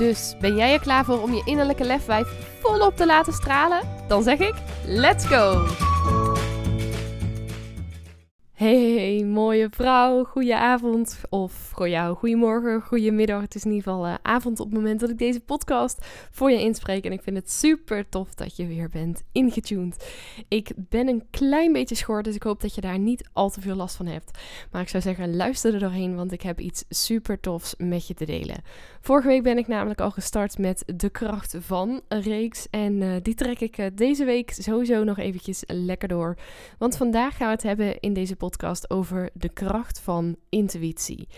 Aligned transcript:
Dus 0.00 0.34
ben 0.38 0.56
jij 0.56 0.72
er 0.72 0.80
klaar 0.80 1.04
voor 1.04 1.22
om 1.22 1.34
je 1.34 1.42
innerlijke 1.44 1.84
lefwijf 1.84 2.28
volop 2.62 2.96
te 2.96 3.06
laten 3.06 3.32
stralen? 3.32 3.80
Dan 4.08 4.22
zeg 4.22 4.38
ik: 4.38 4.54
let's 4.84 5.26
go! 5.26 5.66
Hey, 8.60 9.24
mooie 9.24 9.68
vrouw, 9.70 10.24
goeie 10.24 10.56
avond. 10.56 11.20
Of 11.28 11.52
voor 11.52 11.88
jou, 11.88 12.16
goedemorgen, 12.16 12.82
goedemiddag. 12.82 13.40
Het 13.40 13.54
is 13.54 13.64
in 13.64 13.70
ieder 13.70 13.92
geval 13.92 14.06
uh, 14.06 14.14
avond 14.22 14.60
op 14.60 14.66
het 14.66 14.74
moment 14.74 15.00
dat 15.00 15.10
ik 15.10 15.18
deze 15.18 15.40
podcast 15.40 16.06
voor 16.30 16.50
je 16.50 16.60
inspreek. 16.60 17.04
En 17.04 17.12
ik 17.12 17.22
vind 17.22 17.36
het 17.36 17.50
super 17.50 18.08
tof 18.08 18.34
dat 18.34 18.56
je 18.56 18.66
weer 18.66 18.88
bent 18.88 19.22
ingetuned. 19.32 20.12
Ik 20.48 20.72
ben 20.76 21.08
een 21.08 21.24
klein 21.30 21.72
beetje 21.72 21.94
schor, 21.94 22.22
dus 22.22 22.34
ik 22.34 22.42
hoop 22.42 22.60
dat 22.60 22.74
je 22.74 22.80
daar 22.80 22.98
niet 22.98 23.28
al 23.32 23.50
te 23.50 23.60
veel 23.60 23.74
last 23.74 23.96
van 23.96 24.06
hebt. 24.06 24.38
Maar 24.70 24.82
ik 24.82 24.88
zou 24.88 25.02
zeggen, 25.02 25.36
luister 25.36 25.74
er 25.74 25.80
doorheen, 25.80 26.16
want 26.16 26.32
ik 26.32 26.42
heb 26.42 26.60
iets 26.60 26.84
super 26.88 27.40
tofs 27.40 27.74
met 27.78 28.06
je 28.06 28.14
te 28.14 28.24
delen. 28.24 28.62
Vorige 29.00 29.28
week 29.28 29.42
ben 29.42 29.58
ik 29.58 29.66
namelijk 29.66 30.00
al 30.00 30.10
gestart 30.10 30.58
met 30.58 30.82
de 30.96 31.10
kracht 31.10 31.56
van 31.60 32.00
een 32.08 32.22
reeks. 32.22 32.66
En 32.70 33.00
uh, 33.00 33.14
die 33.22 33.34
trek 33.34 33.60
ik 33.60 33.78
uh, 33.78 33.86
deze 33.94 34.24
week 34.24 34.50
sowieso 34.50 35.04
nog 35.04 35.18
eventjes 35.18 35.62
lekker 35.66 36.08
door. 36.08 36.36
Want 36.78 36.96
vandaag 36.96 37.36
gaan 37.36 37.46
we 37.46 37.52
het 37.52 37.62
hebben 37.62 38.00
in 38.00 38.12
deze 38.12 38.36
podcast 38.36 38.48
podcast 38.50 38.90
over 38.90 39.30
de 39.32 39.48
kracht 39.48 40.00
van 40.00 40.36
intuïtie. 40.48 41.28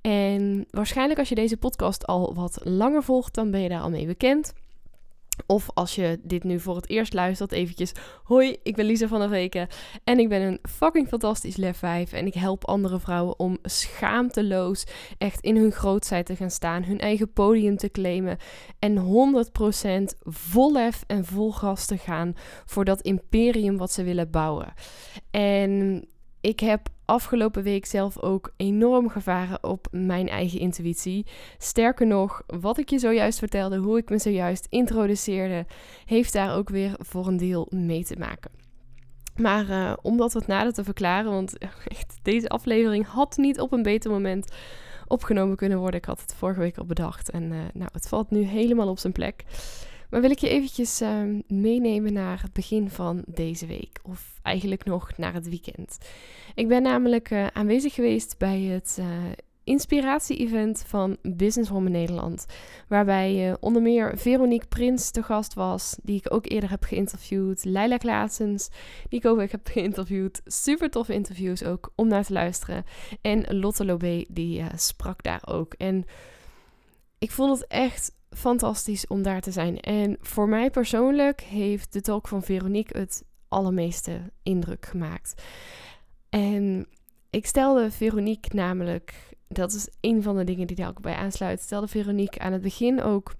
En 0.00 0.66
waarschijnlijk 0.70 1.18
als 1.18 1.28
je 1.28 1.34
deze 1.34 1.56
podcast 1.56 2.06
al 2.06 2.34
wat 2.34 2.58
langer 2.62 3.02
volgt, 3.02 3.34
dan 3.34 3.50
ben 3.50 3.60
je 3.60 3.68
daar 3.68 3.80
al 3.80 3.90
mee 3.90 4.06
bekend. 4.06 4.52
Of 5.46 5.70
als 5.74 5.94
je 5.94 6.20
dit 6.22 6.44
nu 6.44 6.60
voor 6.60 6.76
het 6.76 6.88
eerst 6.88 7.12
luistert, 7.12 7.52
eventjes. 7.52 7.92
Hoi, 8.22 8.56
ik 8.62 8.76
ben 8.76 8.84
Lisa 8.84 9.06
van 9.08 9.18
der 9.18 9.28
Weken 9.28 9.68
en 10.04 10.18
ik 10.18 10.28
ben 10.28 10.40
een 10.42 10.58
fucking 10.62 11.08
fantastisch 11.08 11.56
lef 11.56 11.76
5. 11.76 12.12
En 12.12 12.26
ik 12.26 12.34
help 12.34 12.66
andere 12.66 13.00
vrouwen 13.00 13.38
om 13.38 13.58
schaamteloos 13.62 14.86
echt 15.18 15.40
in 15.40 15.56
hun 15.56 15.72
grootheid 15.72 16.26
te 16.26 16.36
gaan 16.36 16.50
staan. 16.50 16.84
Hun 16.84 16.98
eigen 16.98 17.32
podium 17.32 17.76
te 17.76 17.90
claimen. 17.90 18.36
En 18.78 18.98
100% 20.14 20.18
vol 20.22 20.72
lef 20.72 21.04
en 21.06 21.24
vol 21.24 21.52
gas 21.52 21.86
te 21.86 21.98
gaan 21.98 22.34
voor 22.64 22.84
dat 22.84 23.00
imperium 23.00 23.76
wat 23.76 23.92
ze 23.92 24.02
willen 24.02 24.30
bouwen. 24.30 24.72
En 25.30 26.04
ik 26.40 26.60
heb 26.60 26.88
afgelopen 27.04 27.62
week 27.62 27.86
zelf 27.86 28.18
ook 28.18 28.52
enorm 28.56 29.08
gevaren 29.08 29.64
op 29.64 29.86
mijn 29.90 30.28
eigen 30.28 30.60
intuïtie. 30.60 31.26
Sterker 31.58 32.06
nog, 32.06 32.42
wat 32.46 32.78
ik 32.78 32.90
je 32.90 32.98
zojuist 32.98 33.38
vertelde, 33.38 33.76
hoe 33.76 33.98
ik 33.98 34.10
me 34.10 34.18
zojuist 34.18 34.66
introduceerde, 34.68 35.66
heeft 36.04 36.32
daar 36.32 36.56
ook 36.56 36.68
weer 36.68 36.94
voor 36.98 37.26
een 37.26 37.36
deel 37.36 37.66
mee 37.70 38.04
te 38.04 38.16
maken. 38.18 38.50
Maar 39.36 39.68
uh, 39.68 39.92
om 40.02 40.16
dat 40.16 40.32
wat 40.32 40.46
nader 40.46 40.72
te 40.72 40.84
verklaren, 40.84 41.30
want 41.30 41.58
echt, 41.88 42.18
deze 42.22 42.48
aflevering 42.48 43.06
had 43.06 43.36
niet 43.36 43.60
op 43.60 43.72
een 43.72 43.82
beter 43.82 44.10
moment 44.10 44.52
opgenomen 45.06 45.56
kunnen 45.56 45.78
worden. 45.78 46.00
Ik 46.00 46.06
had 46.06 46.20
het 46.20 46.34
vorige 46.34 46.60
week 46.60 46.78
al 46.78 46.84
bedacht 46.84 47.30
en 47.30 47.42
uh, 47.42 47.58
nou, 47.72 47.90
het 47.92 48.08
valt 48.08 48.30
nu 48.30 48.42
helemaal 48.42 48.88
op 48.88 48.98
zijn 48.98 49.12
plek. 49.12 49.44
Maar 50.10 50.20
wil 50.20 50.30
ik 50.30 50.38
je 50.38 50.48
eventjes 50.48 51.02
uh, 51.02 51.22
meenemen 51.46 52.12
naar 52.12 52.42
het 52.42 52.52
begin 52.52 52.90
van 52.90 53.22
deze 53.26 53.66
week. 53.66 54.00
Of 54.02 54.38
eigenlijk 54.42 54.84
nog 54.84 55.16
naar 55.16 55.34
het 55.34 55.48
weekend. 55.48 55.98
Ik 56.54 56.68
ben 56.68 56.82
namelijk 56.82 57.30
uh, 57.30 57.46
aanwezig 57.46 57.94
geweest 57.94 58.38
bij 58.38 58.60
het 58.60 58.96
uh, 59.00 59.06
inspiratie-event 59.64 60.84
van 60.86 61.16
Businesswoman 61.22 61.90
Nederland. 61.92 62.46
Waarbij 62.88 63.48
uh, 63.48 63.54
onder 63.60 63.82
meer 63.82 64.18
Veronique 64.18 64.68
Prins 64.68 65.10
te 65.10 65.22
gast 65.22 65.54
was, 65.54 65.96
die 66.02 66.16
ik 66.16 66.34
ook 66.34 66.50
eerder 66.50 66.70
heb 66.70 66.84
geïnterviewd. 66.84 67.64
Leila 67.64 67.96
Klaasens, 67.96 68.68
die 69.08 69.18
ik 69.18 69.26
ook 69.26 69.50
heb 69.50 69.66
geïnterviewd. 69.66 70.40
Super 70.44 70.90
toffe 70.90 71.14
interviews 71.14 71.64
ook 71.64 71.92
om 71.94 72.08
naar 72.08 72.24
te 72.24 72.32
luisteren. 72.32 72.84
En 73.20 73.58
Lotte 73.58 73.84
Lobé, 73.84 74.24
die 74.28 74.62
sprak 74.76 75.22
daar 75.22 75.42
ook. 75.46 75.74
En 75.74 76.04
ik 77.18 77.30
vond 77.30 77.58
het 77.58 77.68
echt 77.68 78.18
fantastisch 78.30 79.06
om 79.06 79.22
daar 79.22 79.40
te 79.40 79.50
zijn. 79.50 79.80
En 79.80 80.16
voor 80.20 80.48
mij 80.48 80.70
persoonlijk 80.70 81.40
heeft 81.40 81.92
de 81.92 82.00
talk 82.00 82.28
van 82.28 82.42
Veronique 82.42 82.98
het 82.98 83.24
allermeeste 83.48 84.30
indruk 84.42 84.86
gemaakt. 84.86 85.42
En 86.28 86.86
ik 87.30 87.46
stelde 87.46 87.90
Veronique 87.90 88.56
namelijk, 88.56 89.34
dat 89.48 89.72
is 89.72 89.88
een 90.00 90.22
van 90.22 90.36
de 90.36 90.44
dingen 90.44 90.66
die 90.66 90.76
daar 90.76 90.88
ook 90.88 91.00
bij 91.00 91.14
aansluit, 91.14 91.60
stelde 91.60 91.88
Veronique 91.88 92.40
aan 92.40 92.52
het 92.52 92.62
begin 92.62 93.02
ook 93.02 93.34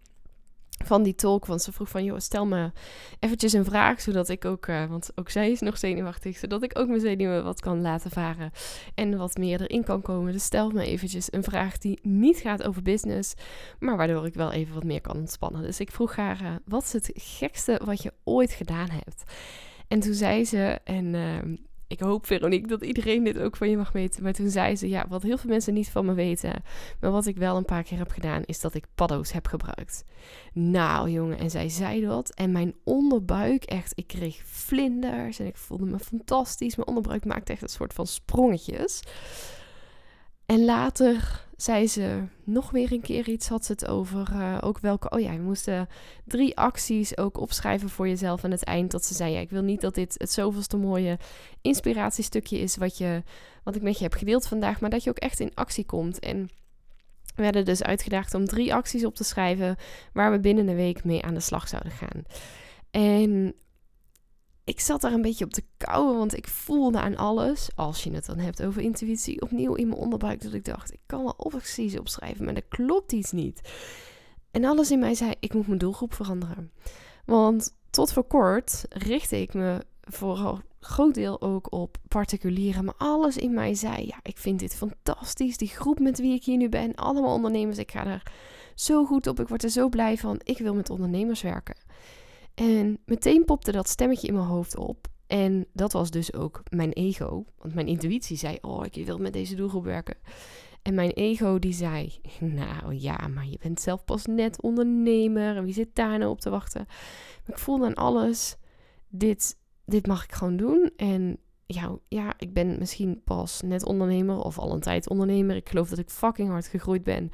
van 0.84 1.02
die 1.02 1.14
talk. 1.14 1.46
Want 1.46 1.62
ze 1.62 1.72
vroeg 1.72 1.88
van, 1.88 2.04
joh, 2.04 2.18
stel 2.18 2.46
me 2.46 2.72
eventjes 3.18 3.52
een 3.52 3.64
vraag, 3.64 4.00
zodat 4.00 4.28
ik 4.28 4.44
ook, 4.44 4.66
uh, 4.66 4.84
want 4.86 5.10
ook 5.14 5.30
zij 5.30 5.50
is 5.50 5.60
nog 5.60 5.78
zenuwachtig, 5.78 6.38
zodat 6.38 6.62
ik 6.62 6.78
ook 6.78 6.88
mijn 6.88 7.00
zenuwen 7.00 7.44
wat 7.44 7.60
kan 7.60 7.80
laten 7.80 8.10
varen 8.10 8.50
en 8.94 9.16
wat 9.16 9.36
meer 9.36 9.60
erin 9.60 9.84
kan 9.84 10.02
komen. 10.02 10.32
Dus 10.32 10.44
stel 10.44 10.70
me 10.70 10.84
eventjes 10.84 11.32
een 11.32 11.44
vraag 11.44 11.78
die 11.78 11.98
niet 12.02 12.36
gaat 12.36 12.62
over 12.62 12.82
business, 12.82 13.34
maar 13.78 13.96
waardoor 13.96 14.26
ik 14.26 14.34
wel 14.34 14.52
even 14.52 14.74
wat 14.74 14.84
meer 14.84 15.00
kan 15.00 15.16
ontspannen. 15.16 15.62
Dus 15.62 15.80
ik 15.80 15.90
vroeg 15.90 16.16
haar, 16.16 16.42
uh, 16.42 16.54
wat 16.64 16.82
is 16.82 16.92
het 16.92 17.10
gekste 17.14 17.80
wat 17.84 18.02
je 18.02 18.12
ooit 18.24 18.52
gedaan 18.52 18.90
hebt? 18.90 19.22
En 19.88 20.00
toen 20.00 20.14
zei 20.14 20.44
ze, 20.44 20.78
en 20.84 21.14
uh, 21.14 21.56
ik 21.90 22.00
hoop, 22.00 22.26
Veronique, 22.26 22.68
dat 22.68 22.82
iedereen 22.82 23.24
dit 23.24 23.38
ook 23.38 23.56
van 23.56 23.70
je 23.70 23.76
mag 23.76 23.92
weten. 23.92 24.22
Maar 24.22 24.32
toen 24.32 24.50
zei 24.50 24.76
ze, 24.76 24.88
ja, 24.88 25.06
wat 25.08 25.22
heel 25.22 25.38
veel 25.38 25.50
mensen 25.50 25.74
niet 25.74 25.90
van 25.90 26.06
me 26.06 26.14
weten, 26.14 26.62
maar 27.00 27.10
wat 27.10 27.26
ik 27.26 27.36
wel 27.36 27.56
een 27.56 27.64
paar 27.64 27.82
keer 27.82 27.98
heb 27.98 28.10
gedaan, 28.10 28.42
is 28.44 28.60
dat 28.60 28.74
ik 28.74 28.86
paddo's 28.94 29.32
heb 29.32 29.46
gebruikt. 29.46 30.04
Nou, 30.52 31.10
jongen, 31.10 31.38
en 31.38 31.50
zij 31.50 31.68
zei 31.68 32.00
dat. 32.00 32.34
En 32.34 32.52
mijn 32.52 32.74
onderbuik, 32.84 33.64
echt, 33.64 33.92
ik 33.94 34.06
kreeg 34.06 34.42
vlinders 34.44 35.38
en 35.38 35.46
ik 35.46 35.56
voelde 35.56 35.84
me 35.84 35.98
fantastisch. 35.98 36.76
Mijn 36.76 36.88
onderbuik 36.88 37.24
maakte 37.24 37.52
echt 37.52 37.62
een 37.62 37.68
soort 37.68 37.94
van 37.94 38.06
sprongetjes. 38.06 39.02
En 40.46 40.64
later 40.64 41.48
zei 41.62 41.88
ze 41.88 42.22
nog 42.44 42.70
weer 42.70 42.92
een 42.92 43.00
keer 43.00 43.28
iets, 43.28 43.48
had 43.48 43.64
ze 43.64 43.72
het 43.72 43.86
over 43.86 44.28
uh, 44.32 44.58
ook 44.60 44.78
welke, 44.78 45.10
oh 45.10 45.20
ja, 45.20 45.36
we 45.36 45.42
moesten 45.42 45.88
drie 46.24 46.56
acties 46.56 47.16
ook 47.16 47.38
opschrijven 47.38 47.88
voor 47.88 48.08
jezelf 48.08 48.44
aan 48.44 48.50
het 48.50 48.64
eind. 48.64 48.90
Dat 48.90 49.04
ze 49.04 49.14
zei, 49.14 49.32
ja, 49.32 49.40
ik 49.40 49.50
wil 49.50 49.62
niet 49.62 49.80
dat 49.80 49.94
dit 49.94 50.14
het 50.18 50.32
zoveelste 50.32 50.76
mooie 50.76 51.18
inspiratiestukje 51.60 52.58
is 52.58 52.76
wat, 52.76 52.98
je, 52.98 53.22
wat 53.64 53.76
ik 53.76 53.82
met 53.82 53.96
je 53.96 54.02
heb 54.02 54.12
gedeeld 54.12 54.46
vandaag, 54.46 54.80
maar 54.80 54.90
dat 54.90 55.04
je 55.04 55.10
ook 55.10 55.18
echt 55.18 55.40
in 55.40 55.54
actie 55.54 55.84
komt. 55.84 56.18
En 56.18 56.50
we 57.34 57.42
werden 57.42 57.64
dus 57.64 57.82
uitgedaagd 57.82 58.34
om 58.34 58.46
drie 58.46 58.74
acties 58.74 59.04
op 59.04 59.14
te 59.14 59.24
schrijven 59.24 59.76
waar 60.12 60.30
we 60.30 60.40
binnen 60.40 60.68
een 60.68 60.76
week 60.76 61.04
mee 61.04 61.22
aan 61.22 61.34
de 61.34 61.40
slag 61.40 61.68
zouden 61.68 61.92
gaan. 61.92 62.22
En 62.90 63.54
ik 64.70 64.80
zat 64.80 65.00
daar 65.00 65.12
een 65.12 65.22
beetje 65.22 65.44
op 65.44 65.52
te 65.52 65.64
kouwen, 65.76 66.16
want 66.16 66.36
ik 66.36 66.48
voelde 66.48 67.00
aan 67.00 67.16
alles, 67.16 67.70
als 67.74 68.04
je 68.04 68.10
het 68.12 68.26
dan 68.26 68.38
hebt 68.38 68.62
over 68.62 68.82
intuïtie, 68.82 69.42
opnieuw 69.42 69.74
in 69.74 69.88
mijn 69.88 70.00
onderbuik 70.00 70.42
dat 70.42 70.52
ik 70.52 70.64
dacht, 70.64 70.92
ik 70.92 71.00
kan 71.06 71.22
wel 71.22 71.34
opties 71.36 71.98
opschrijven, 71.98 72.44
maar 72.44 72.54
er 72.54 72.62
klopt 72.68 73.12
iets 73.12 73.32
niet. 73.32 73.60
En 74.50 74.64
alles 74.64 74.90
in 74.90 74.98
mij 74.98 75.14
zei, 75.14 75.32
ik 75.40 75.54
moet 75.54 75.66
mijn 75.66 75.78
doelgroep 75.78 76.14
veranderen. 76.14 76.72
Want 77.24 77.76
tot 77.90 78.12
voor 78.12 78.24
kort 78.24 78.84
richtte 78.88 79.40
ik 79.40 79.54
me 79.54 79.84
vooral 80.00 80.54
een 80.54 80.62
groot 80.80 81.14
deel 81.14 81.40
ook 81.40 81.72
op 81.72 81.96
particulieren. 82.08 82.84
Maar 82.84 82.94
alles 82.98 83.36
in 83.36 83.54
mij 83.54 83.74
zei, 83.74 84.06
ja, 84.06 84.18
ik 84.22 84.38
vind 84.38 84.58
dit 84.58 84.76
fantastisch. 84.76 85.56
Die 85.56 85.68
groep 85.68 85.98
met 85.98 86.18
wie 86.18 86.34
ik 86.34 86.44
hier 86.44 86.56
nu 86.56 86.68
ben, 86.68 86.94
allemaal 86.94 87.34
ondernemers. 87.34 87.78
Ik 87.78 87.90
ga 87.90 88.06
er 88.06 88.22
zo 88.74 89.04
goed 89.04 89.26
op. 89.26 89.40
Ik 89.40 89.48
word 89.48 89.62
er 89.62 89.70
zo 89.70 89.88
blij 89.88 90.16
van. 90.16 90.40
Ik 90.42 90.58
wil 90.58 90.74
met 90.74 90.90
ondernemers 90.90 91.42
werken. 91.42 91.76
En 92.60 92.98
meteen 93.04 93.44
popte 93.44 93.72
dat 93.72 93.88
stemmetje 93.88 94.26
in 94.26 94.34
mijn 94.34 94.46
hoofd 94.46 94.76
op. 94.76 95.08
En 95.26 95.66
dat 95.72 95.92
was 95.92 96.10
dus 96.10 96.34
ook 96.34 96.62
mijn 96.70 96.92
ego. 96.92 97.44
Want 97.58 97.74
mijn 97.74 97.86
intuïtie 97.86 98.36
zei: 98.36 98.58
Oh, 98.60 98.84
ik 98.90 99.06
wil 99.06 99.18
met 99.18 99.32
deze 99.32 99.54
doelgroep 99.54 99.84
werken. 99.84 100.16
En 100.82 100.94
mijn 100.94 101.10
ego 101.10 101.58
die 101.58 101.72
zei: 101.72 102.20
Nou 102.40 102.94
ja, 102.94 103.28
maar 103.34 103.46
je 103.46 103.58
bent 103.62 103.80
zelf 103.80 104.04
pas 104.04 104.26
net 104.26 104.62
ondernemer. 104.62 105.56
En 105.56 105.64
wie 105.64 105.72
zit 105.72 105.94
daar 105.94 106.18
nou 106.18 106.30
op 106.30 106.40
te 106.40 106.50
wachten? 106.50 106.84
Maar 106.86 107.56
ik 107.56 107.58
voelde 107.58 107.86
aan 107.86 107.94
alles: 107.94 108.56
dit, 109.08 109.58
dit 109.84 110.06
mag 110.06 110.24
ik 110.24 110.32
gewoon 110.32 110.56
doen. 110.56 110.90
En 110.96 111.38
ja, 111.66 111.98
ja, 112.08 112.34
ik 112.38 112.52
ben 112.52 112.78
misschien 112.78 113.22
pas 113.24 113.60
net 113.60 113.84
ondernemer 113.84 114.38
of 114.38 114.58
al 114.58 114.72
een 114.72 114.80
tijd 114.80 115.08
ondernemer. 115.08 115.56
Ik 115.56 115.68
geloof 115.68 115.88
dat 115.88 115.98
ik 115.98 116.10
fucking 116.10 116.48
hard 116.48 116.66
gegroeid 116.66 117.02
ben 117.02 117.30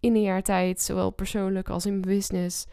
in 0.00 0.14
een 0.14 0.22
jaar 0.22 0.42
tijd, 0.42 0.80
zowel 0.80 1.10
persoonlijk 1.10 1.68
als 1.68 1.86
in 1.86 2.00
business. 2.00 2.66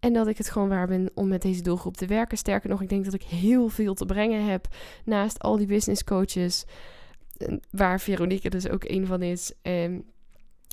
En 0.00 0.12
dat 0.12 0.26
ik 0.26 0.38
het 0.38 0.50
gewoon 0.50 0.68
waar 0.68 0.86
ben 0.86 1.10
om 1.14 1.28
met 1.28 1.42
deze 1.42 1.62
doelgroep 1.62 1.96
te 1.96 2.06
werken. 2.06 2.38
Sterker 2.38 2.70
nog, 2.70 2.82
ik 2.82 2.88
denk 2.88 3.04
dat 3.04 3.14
ik 3.14 3.22
heel 3.22 3.68
veel 3.68 3.94
te 3.94 4.06
brengen 4.06 4.44
heb 4.44 4.68
naast 5.04 5.38
al 5.38 5.56
die 5.56 5.66
business 5.66 6.04
coaches. 6.04 6.64
Waar 7.70 8.00
Veronique 8.00 8.50
dus 8.50 8.68
ook 8.68 8.84
een 8.84 9.06
van 9.06 9.22
is. 9.22 9.52
En 9.62 10.04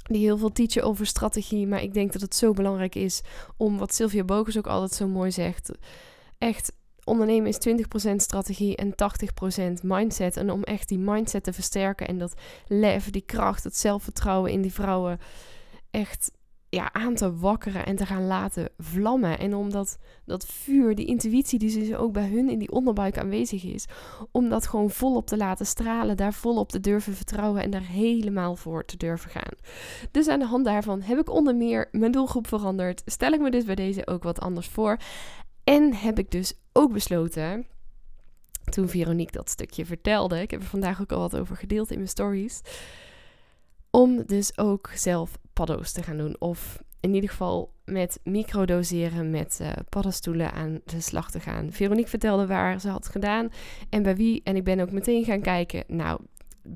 die 0.03 0.21
heel 0.21 0.37
veel 0.37 0.51
teachen 0.51 0.83
over 0.83 1.05
strategie. 1.05 1.67
Maar 1.67 1.81
ik 1.81 1.93
denk 1.93 2.13
dat 2.13 2.21
het 2.21 2.35
zo 2.35 2.53
belangrijk 2.53 2.95
is 2.95 3.21
om, 3.57 3.77
wat 3.77 3.93
Sylvia 3.93 4.23
Bogus 4.23 4.57
ook 4.57 4.67
altijd 4.67 4.93
zo 4.93 5.07
mooi 5.07 5.31
zegt, 5.31 5.71
echt 6.37 6.73
ondernemen 7.03 7.47
is 7.47 7.67
20% 8.11 8.15
strategie 8.15 8.75
en 8.75 8.93
80% 9.81 9.83
mindset. 9.83 10.37
En 10.37 10.51
om 10.51 10.63
echt 10.63 10.87
die 10.87 10.99
mindset 10.99 11.43
te 11.43 11.53
versterken 11.53 12.07
en 12.07 12.17
dat 12.17 12.33
lef, 12.67 13.09
die 13.09 13.25
kracht, 13.25 13.63
het 13.63 13.77
zelfvertrouwen 13.77 14.51
in 14.51 14.61
die 14.61 14.73
vrouwen 14.73 15.19
echt 15.91 16.31
ja, 16.69 16.93
aan 16.93 17.15
te 17.15 17.35
wakkeren 17.35 17.85
en 17.85 17.95
te 17.95 18.05
gaan 18.05 18.25
laten 18.25 18.69
vlammen. 18.77 19.39
En 19.39 19.55
om 19.55 19.71
dat, 19.71 19.97
dat 20.25 20.45
vuur, 20.45 20.95
die 20.95 21.05
intuïtie 21.05 21.59
die 21.59 21.79
dus 21.79 21.95
ook 21.95 22.13
bij 22.13 22.29
hun 22.29 22.49
in 22.49 22.59
die 22.59 22.71
onderbuik 22.71 23.17
aanwezig 23.17 23.63
is, 23.63 23.85
om 24.31 24.49
dat 24.49 24.67
gewoon 24.67 24.89
volop 24.89 25.27
te 25.27 25.37
laten 25.37 25.65
stralen, 25.65 26.17
daar 26.17 26.33
volop 26.33 26.69
te 26.69 26.79
durven 26.79 27.13
vertrouwen 27.13 27.61
en 27.61 27.71
daar 27.71 27.85
helemaal 27.85 28.55
voor 28.55 28.85
te 28.85 28.97
durven 28.97 29.29
gaan. 29.29 29.53
Dus 30.11 30.27
aan 30.27 30.39
de 30.39 30.45
hand 30.45 30.65
daarvan 30.65 31.01
heb 31.01 31.19
ik 31.19 31.29
onder 31.29 31.55
meer 31.55 31.87
mijn 31.91 32.11
doelgroep 32.11 32.47
veranderd. 32.47 33.01
Stel 33.05 33.31
ik 33.31 33.39
me 33.39 33.51
dus 33.51 33.65
bij 33.65 33.75
deze 33.75 34.07
ook 34.07 34.23
wat 34.23 34.39
anders 34.39 34.67
voor. 34.67 34.97
En 35.63 35.93
heb 35.93 36.19
ik 36.19 36.31
dus 36.31 36.53
ook 36.73 36.93
besloten, 36.93 37.67
toen 38.63 38.89
Veronique 38.89 39.37
dat 39.37 39.49
stukje 39.49 39.85
vertelde, 39.85 40.41
ik 40.41 40.51
heb 40.51 40.61
er 40.61 40.67
vandaag 40.67 41.01
ook 41.01 41.11
al 41.11 41.19
wat 41.19 41.37
over 41.37 41.55
gedeeld 41.55 41.91
in 41.91 41.97
mijn 41.97 42.09
stories, 42.09 42.61
om 43.89 44.23
dus 44.25 44.57
ook 44.57 44.89
zelf 44.95 45.37
paddo's 45.55 45.91
te 45.91 46.03
gaan 46.03 46.17
doen. 46.17 46.35
Of 46.39 46.83
in 46.99 47.13
ieder 47.13 47.29
geval 47.29 47.73
met 47.85 48.19
microdoseren 48.23 49.29
met 49.29 49.59
uh, 49.61 49.71
paddenstoelen 49.89 50.51
aan 50.51 50.81
de 50.85 51.01
slag 51.01 51.31
te 51.31 51.39
gaan. 51.39 51.71
Veronique 51.71 52.09
vertelde 52.09 52.47
waar 52.47 52.79
ze 52.79 52.89
had 52.89 53.07
gedaan 53.07 53.49
en 53.89 54.03
bij 54.03 54.15
wie. 54.15 54.41
En 54.43 54.55
ik 54.55 54.63
ben 54.63 54.79
ook 54.79 54.91
meteen 54.91 55.25
gaan 55.25 55.41
kijken. 55.41 55.83
Nou, 55.87 56.19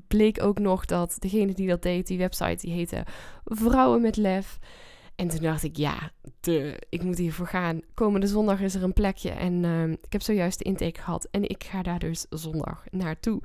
bleek 0.08 0.42
ook 0.42 0.58
nog 0.58 0.84
dat 0.84 1.16
degene 1.18 1.52
die 1.52 1.68
dat 1.68 1.82
deed, 1.82 2.06
die 2.06 2.18
website, 2.18 2.66
die 2.66 2.74
heette 2.74 3.04
Vrouwen 3.44 4.00
met 4.00 4.16
Lef. 4.16 4.58
En 5.16 5.28
toen 5.28 5.42
dacht 5.42 5.62
ik, 5.62 5.76
ja, 5.76 6.10
de, 6.40 6.82
ik 6.88 7.02
moet 7.02 7.18
hiervoor 7.18 7.46
gaan. 7.46 7.80
Komende 7.94 8.26
zondag 8.26 8.60
is 8.60 8.74
er 8.74 8.82
een 8.82 8.92
plekje 8.92 9.30
en 9.30 9.62
uh, 9.62 9.90
ik 9.90 10.12
heb 10.12 10.22
zojuist 10.22 10.58
de 10.58 10.64
intake 10.64 11.00
gehad. 11.00 11.28
En 11.30 11.48
ik 11.48 11.64
ga 11.64 11.82
daar 11.82 11.98
dus 11.98 12.26
zondag 12.30 12.84
naartoe. 12.90 13.42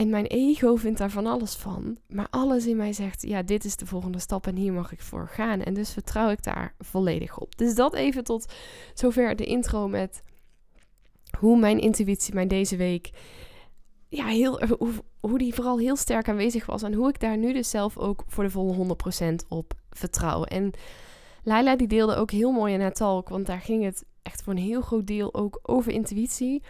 En 0.00 0.10
mijn 0.10 0.26
ego 0.26 0.76
vindt 0.76 0.98
daar 0.98 1.10
van 1.10 1.26
alles 1.26 1.54
van. 1.54 1.96
Maar 2.08 2.26
alles 2.30 2.66
in 2.66 2.76
mij 2.76 2.92
zegt, 2.92 3.22
ja, 3.22 3.42
dit 3.42 3.64
is 3.64 3.76
de 3.76 3.86
volgende 3.86 4.18
stap 4.18 4.46
en 4.46 4.56
hier 4.56 4.72
mag 4.72 4.92
ik 4.92 5.00
voor 5.00 5.28
gaan. 5.28 5.62
En 5.62 5.74
dus 5.74 5.92
vertrouw 5.92 6.30
ik 6.30 6.42
daar 6.42 6.74
volledig 6.78 7.38
op. 7.38 7.56
Dus 7.56 7.74
dat 7.74 7.94
even 7.94 8.24
tot 8.24 8.52
zover 8.94 9.36
de 9.36 9.44
intro 9.44 9.88
met 9.88 10.22
hoe 11.38 11.58
mijn 11.58 11.78
intuïtie 11.78 12.34
mij 12.34 12.46
deze 12.46 12.76
week... 12.76 13.10
Ja, 14.08 14.26
heel, 14.26 14.60
hoe, 14.78 14.92
hoe 15.20 15.38
die 15.38 15.54
vooral 15.54 15.78
heel 15.78 15.96
sterk 15.96 16.28
aanwezig 16.28 16.66
was. 16.66 16.82
En 16.82 16.94
hoe 16.94 17.08
ik 17.08 17.20
daar 17.20 17.36
nu 17.36 17.52
dus 17.52 17.70
zelf 17.70 17.98
ook 17.98 18.24
voor 18.26 18.44
de 18.44 18.50
volle 18.50 18.96
100% 19.32 19.48
op 19.48 19.72
vertrouw. 19.90 20.44
En 20.44 20.70
Laila 21.42 21.76
die 21.76 21.88
deelde 21.88 22.14
ook 22.14 22.30
heel 22.30 22.52
mooi 22.52 22.74
in 22.74 22.80
haar 22.80 22.92
talk. 22.92 23.28
Want 23.28 23.46
daar 23.46 23.60
ging 23.60 23.84
het 23.84 24.04
echt 24.22 24.42
voor 24.42 24.52
een 24.52 24.58
heel 24.58 24.80
groot 24.80 25.06
deel 25.06 25.34
ook 25.34 25.60
over 25.62 25.92
intuïtie 25.92 26.62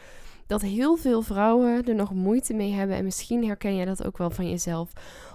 dat 0.51 0.61
heel 0.61 0.97
veel 0.97 1.23
vrouwen 1.23 1.85
er 1.85 1.95
nog 1.95 2.15
moeite 2.15 2.55
mee 2.55 2.73
hebben. 2.73 2.97
En 2.97 3.05
misschien 3.05 3.45
herken 3.45 3.75
je 3.75 3.85
dat 3.85 4.05
ook 4.05 4.19
wel 4.19 4.31
van 4.31 4.51
jezelf. 4.51 4.93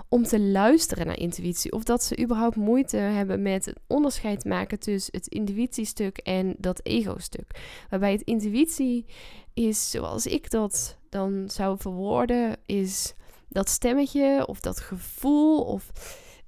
Om 0.09 0.23
te 0.23 0.39
luisteren 0.39 1.07
naar 1.07 1.17
intuïtie. 1.17 1.71
Of 1.71 1.83
dat 1.83 2.03
ze 2.03 2.19
überhaupt 2.19 2.55
moeite 2.55 2.97
hebben 2.97 3.41
met 3.41 3.65
het 3.65 3.79
onderscheid 3.87 4.45
maken 4.45 4.79
tussen 4.79 5.13
het 5.15 5.27
intuïtiestuk 5.27 6.17
en 6.17 6.55
dat 6.57 6.79
ego-stuk. 6.83 7.59
Waarbij 7.89 8.11
het 8.11 8.21
intuïtie 8.21 9.05
is, 9.53 9.89
zoals 9.89 10.25
ik 10.25 10.49
dat 10.49 10.97
dan 11.09 11.43
zou 11.47 11.77
verwoorden, 11.77 12.57
is 12.65 13.13
dat 13.49 13.69
stemmetje 13.69 14.47
of 14.47 14.59
dat 14.59 14.79
gevoel 14.79 15.61
of 15.61 15.91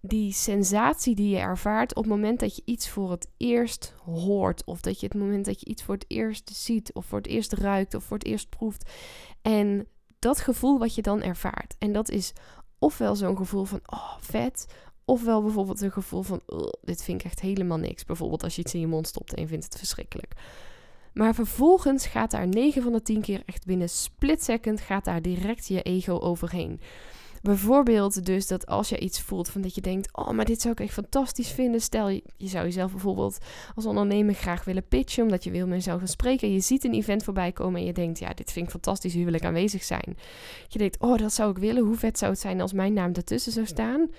die 0.01 0.33
sensatie 0.33 1.15
die 1.15 1.29
je 1.29 1.37
ervaart 1.37 1.95
op 1.95 2.03
het 2.03 2.11
moment 2.11 2.39
dat 2.39 2.55
je 2.55 2.61
iets 2.65 2.89
voor 2.89 3.11
het 3.11 3.27
eerst 3.37 3.93
hoort. 4.03 4.63
Of 4.65 4.81
dat 4.81 4.99
je 4.99 5.07
het 5.07 5.15
moment 5.15 5.45
dat 5.45 5.59
je 5.59 5.65
iets 5.65 5.83
voor 5.83 5.93
het 5.93 6.05
eerst 6.07 6.49
ziet. 6.55 6.93
Of 6.93 7.05
voor 7.05 7.17
het 7.17 7.27
eerst 7.27 7.53
ruikt. 7.53 7.93
Of 7.93 8.03
voor 8.03 8.17
het 8.17 8.27
eerst 8.27 8.49
proeft. 8.49 8.91
En 9.41 9.87
dat 10.19 10.39
gevoel 10.39 10.79
wat 10.79 10.95
je 10.95 11.01
dan 11.01 11.21
ervaart. 11.21 11.75
En 11.79 11.93
dat 11.93 12.09
is 12.09 12.33
ofwel 12.79 13.15
zo'n 13.15 13.37
gevoel 13.37 13.63
van 13.63 13.79
oh 13.85 14.17
vet. 14.19 14.65
Ofwel 15.05 15.41
bijvoorbeeld 15.41 15.81
een 15.81 15.91
gevoel 15.91 16.21
van 16.21 16.41
dit 16.81 17.03
vind 17.03 17.19
ik 17.19 17.25
echt 17.25 17.39
helemaal 17.39 17.77
niks. 17.77 18.05
Bijvoorbeeld 18.05 18.43
als 18.43 18.55
je 18.55 18.61
iets 18.61 18.73
in 18.73 18.79
je 18.79 18.87
mond 18.87 19.07
stopt 19.07 19.33
en 19.33 19.41
je 19.41 19.47
vindt 19.47 19.63
het 19.63 19.77
verschrikkelijk. 19.77 20.33
Maar 21.13 21.35
vervolgens 21.35 22.05
gaat 22.05 22.31
daar 22.31 22.47
9 22.47 22.81
van 22.81 22.91
de 22.91 23.01
10 23.01 23.21
keer 23.21 23.41
echt 23.45 23.65
binnen 23.65 23.89
split 23.89 24.43
second 24.43 24.81
gaat 24.81 25.05
daar 25.05 25.21
direct 25.21 25.67
je 25.67 25.81
ego 25.81 26.19
overheen. 26.19 26.81
Bijvoorbeeld 27.47 28.25
dus 28.25 28.47
dat 28.47 28.65
als 28.65 28.89
je 28.89 28.99
iets 28.99 29.21
voelt 29.21 29.49
van 29.49 29.61
dat 29.61 29.75
je 29.75 29.81
denkt, 29.81 30.17
oh, 30.17 30.29
maar 30.29 30.45
dit 30.45 30.61
zou 30.61 30.73
ik 30.73 30.79
echt 30.79 30.93
fantastisch 30.93 31.49
vinden. 31.49 31.81
Stel, 31.81 32.09
je, 32.09 32.23
zou 32.37 32.65
jezelf 32.65 32.91
bijvoorbeeld 32.91 33.37
als 33.75 33.85
ondernemer 33.85 34.33
graag 34.33 34.63
willen 34.63 34.87
pitchen, 34.87 35.23
omdat 35.23 35.43
je 35.43 35.51
wil 35.51 35.67
met 35.67 35.83
zou 35.83 35.97
gaan 35.99 36.07
spreken. 36.07 36.53
Je 36.53 36.59
ziet 36.59 36.83
een 36.83 36.93
event 36.93 37.23
voorbij 37.23 37.51
komen 37.51 37.79
en 37.79 37.85
je 37.85 37.93
denkt, 37.93 38.19
ja, 38.19 38.33
dit 38.33 38.51
vind 38.51 38.65
ik 38.65 38.71
fantastisch, 38.71 39.13
hier 39.13 39.25
wil 39.25 39.33
ik 39.33 39.45
aanwezig 39.45 39.83
zijn. 39.83 40.17
Je 40.67 40.77
denkt, 40.77 40.99
oh, 40.99 41.17
dat 41.17 41.33
zou 41.33 41.51
ik 41.51 41.57
willen. 41.57 41.83
Hoe 41.83 41.95
vet 41.95 42.17
zou 42.17 42.31
het 42.31 42.39
zijn 42.39 42.61
als 42.61 42.73
mijn 42.73 42.93
naam 42.93 43.13
ertussen 43.13 43.51
zou 43.51 43.65
staan? 43.65 44.09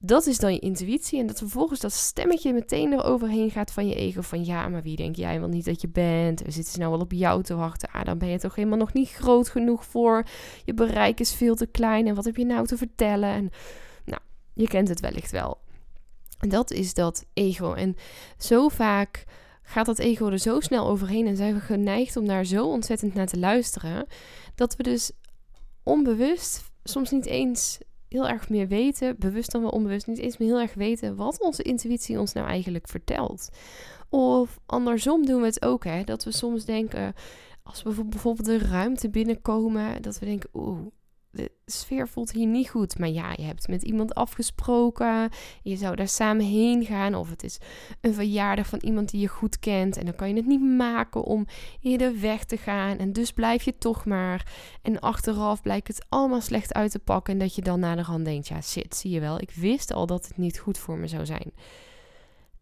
Dat 0.00 0.26
is 0.26 0.38
dan 0.38 0.52
je 0.52 0.58
intuïtie. 0.58 1.20
En 1.20 1.26
dat 1.26 1.38
vervolgens 1.38 1.80
dat 1.80 1.92
stemmetje 1.92 2.52
meteen 2.52 2.92
eroverheen 2.92 3.50
gaat 3.50 3.72
van 3.72 3.88
je 3.88 3.94
ego. 3.94 4.20
Van 4.20 4.44
ja, 4.44 4.68
maar 4.68 4.82
wie 4.82 4.96
denk 4.96 5.16
jij 5.16 5.40
wel 5.40 5.48
niet 5.48 5.64
dat 5.64 5.80
je 5.80 5.88
bent? 5.88 6.40
We 6.40 6.50
zitten 6.50 6.78
nou 6.78 6.90
wel 6.90 7.00
op 7.00 7.12
jou 7.12 7.42
te 7.42 7.54
wachten. 7.54 7.90
Ah, 7.90 8.04
dan 8.04 8.18
ben 8.18 8.28
je 8.28 8.38
toch 8.38 8.54
helemaal 8.54 8.78
nog 8.78 8.92
niet 8.92 9.10
groot 9.10 9.48
genoeg 9.48 9.84
voor. 9.84 10.26
Je 10.64 10.74
bereik 10.74 11.20
is 11.20 11.34
veel 11.34 11.54
te 11.54 11.66
klein. 11.66 12.06
En 12.06 12.14
wat 12.14 12.24
heb 12.24 12.36
je 12.36 12.44
nou 12.44 12.66
te 12.66 12.76
vertellen? 12.76 13.28
En 13.28 13.50
nou, 14.04 14.20
je 14.54 14.68
kent 14.68 14.88
het 14.88 15.00
wellicht 15.00 15.30
wel. 15.30 15.58
En 16.38 16.48
dat 16.48 16.70
is 16.70 16.94
dat 16.94 17.24
ego. 17.32 17.72
En 17.72 17.96
zo 18.38 18.68
vaak 18.68 19.24
gaat 19.62 19.86
dat 19.86 19.98
ego 19.98 20.28
er 20.28 20.38
zo 20.38 20.60
snel 20.60 20.88
overheen. 20.88 21.26
En 21.26 21.36
zijn 21.36 21.54
we 21.54 21.60
geneigd 21.60 22.16
om 22.16 22.26
daar 22.26 22.44
zo 22.44 22.66
ontzettend 22.66 23.14
naar 23.14 23.26
te 23.26 23.38
luisteren. 23.38 24.06
Dat 24.54 24.76
we 24.76 24.82
dus 24.82 25.10
onbewust 25.82 26.62
soms 26.84 27.10
niet 27.10 27.26
eens 27.26 27.78
heel 28.08 28.28
erg 28.28 28.48
meer 28.48 28.68
weten, 28.68 29.16
bewust 29.18 29.52
dan 29.52 29.60
wel 29.60 29.70
onbewust, 29.70 30.06
niet 30.06 30.18
eens 30.18 30.36
meer 30.36 30.48
heel 30.48 30.60
erg 30.60 30.74
weten 30.74 31.16
wat 31.16 31.40
onze 31.40 31.62
intuïtie 31.62 32.18
ons 32.18 32.32
nou 32.32 32.46
eigenlijk 32.46 32.88
vertelt. 32.88 33.48
Of 34.08 34.58
andersom 34.66 35.26
doen 35.26 35.40
we 35.40 35.46
het 35.46 35.64
ook, 35.64 35.84
hè, 35.84 36.04
dat 36.04 36.24
we 36.24 36.32
soms 36.32 36.64
denken, 36.64 37.14
als 37.62 37.82
we 37.82 38.04
bijvoorbeeld 38.04 38.46
de 38.46 38.58
ruimte 38.58 39.10
binnenkomen, 39.10 40.02
dat 40.02 40.18
we 40.18 40.26
denken, 40.26 40.48
oeh, 40.54 40.86
de 41.38 41.50
sfeer 41.66 42.08
voelt 42.08 42.32
hier 42.32 42.46
niet 42.46 42.68
goed. 42.68 42.98
Maar 42.98 43.08
ja, 43.08 43.32
je 43.36 43.42
hebt 43.42 43.68
met 43.68 43.82
iemand 43.82 44.14
afgesproken. 44.14 45.30
Je 45.62 45.76
zou 45.76 45.96
daar 45.96 46.08
samen 46.08 46.44
heen 46.44 46.84
gaan. 46.84 47.14
Of 47.14 47.30
het 47.30 47.44
is 47.44 47.58
een 48.00 48.14
verjaardag 48.14 48.66
van 48.66 48.78
iemand 48.82 49.10
die 49.10 49.20
je 49.20 49.28
goed 49.28 49.58
kent. 49.58 49.96
En 49.96 50.04
dan 50.04 50.14
kan 50.14 50.28
je 50.28 50.34
het 50.34 50.46
niet 50.46 50.60
maken 50.60 51.24
om 51.24 51.46
eerder 51.80 52.20
weg 52.20 52.44
te 52.44 52.56
gaan. 52.56 52.98
En 52.98 53.12
dus 53.12 53.32
blijf 53.32 53.62
je 53.62 53.78
toch 53.78 54.04
maar. 54.04 54.52
En 54.82 55.00
achteraf 55.00 55.62
blijkt 55.62 55.88
het 55.88 56.06
allemaal 56.08 56.40
slecht 56.40 56.74
uit 56.74 56.90
te 56.90 56.98
pakken. 56.98 57.32
En 57.32 57.38
dat 57.38 57.54
je 57.54 57.62
dan 57.62 57.80
naar 57.80 57.96
de 57.96 58.02
hand 58.02 58.24
denkt: 58.24 58.48
ja, 58.48 58.60
shit, 58.60 58.96
zie 58.96 59.10
je 59.10 59.20
wel. 59.20 59.40
Ik 59.40 59.50
wist 59.50 59.92
al 59.92 60.06
dat 60.06 60.28
het 60.28 60.36
niet 60.36 60.58
goed 60.58 60.78
voor 60.78 60.98
me 60.98 61.06
zou 61.06 61.26
zijn. 61.26 61.52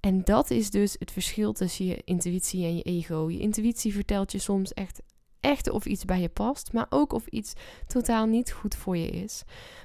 En 0.01 0.25
dat 0.25 0.51
is 0.51 0.71
dus 0.71 0.97
het 0.99 1.13
verschil 1.13 1.53
tussen 1.53 1.87
je 1.87 2.03
intuïtie 2.05 2.65
en 2.65 2.77
je 2.77 2.83
ego. 2.83 3.31
Je 3.31 3.39
intuïtie 3.39 3.93
vertelt 3.93 4.33
je 4.33 4.39
soms 4.39 4.75
echt 4.75 5.03
echt 5.41 5.71
of 5.71 5.87
iets 5.87 6.05
bij 6.05 6.21
je 6.21 6.29
past, 6.29 6.73
maar 6.73 6.87
ook 6.89 7.13
of 7.13 7.27
iets 7.27 7.53
totaal 7.87 8.27
niet 8.27 8.53
goed 8.53 8.75
voor 8.75 8.97
je 8.97 9.09
is. 9.09 9.43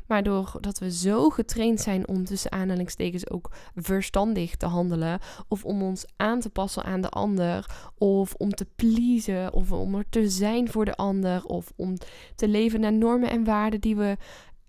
Maar 0.08 0.24
doordat 0.24 0.79
we 0.79 0.91
zo 0.91 1.29
getraind 1.29 1.81
zijn 1.81 2.08
om 2.08 2.25
tussen 2.25 2.51
aanhalingstekens 2.51 3.29
ook 3.29 3.51
verstandig 3.75 4.55
te 4.55 4.65
handelen, 4.65 5.20
of 5.48 5.65
om 5.65 5.81
ons 5.81 6.05
aan 6.15 6.39
te 6.39 6.50
passen 6.50 6.84
aan 6.84 7.01
de 7.01 7.10
ander, 7.10 7.65
of 7.98 8.34
om 8.34 8.50
te 8.50 8.67
pleasen, 8.75 9.53
of 9.53 9.72
om 9.72 9.96
er 9.96 10.05
te 10.10 10.29
zijn 10.29 10.70
voor 10.72 10.86
de 10.86 10.96
ander, 10.96 11.46
of 11.46 11.72
om 11.75 11.98
te 12.36 12.48
leven 12.48 12.79
naar 12.79 12.93
normen 12.93 13.29
en 13.29 13.43
waarden 13.43 13.81
die 13.81 13.96
we 13.96 14.17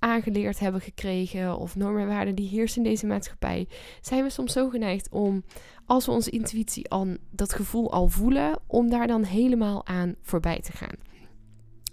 aangeleerd 0.02 0.58
hebben 0.58 0.80
gekregen, 0.80 1.56
of 1.58 1.76
normen 1.76 2.02
en 2.02 2.08
waarden 2.08 2.34
die 2.34 2.48
heersen 2.48 2.84
in 2.84 2.90
deze 2.90 3.06
maatschappij, 3.06 3.68
zijn 4.00 4.22
we 4.22 4.30
soms 4.30 4.52
zo 4.52 4.68
geneigd 4.68 5.08
om 5.10 5.44
als 5.86 6.06
we 6.06 6.12
onze 6.12 6.30
intuïtie 6.30 6.90
al 6.90 7.16
dat 7.30 7.52
gevoel 7.52 7.92
al 7.92 8.08
voelen, 8.08 8.58
om 8.66 8.90
daar 8.90 9.06
dan 9.06 9.24
helemaal 9.24 9.86
aan 9.86 10.14
voorbij 10.22 10.60
te 10.60 10.72
gaan. 10.72 11.11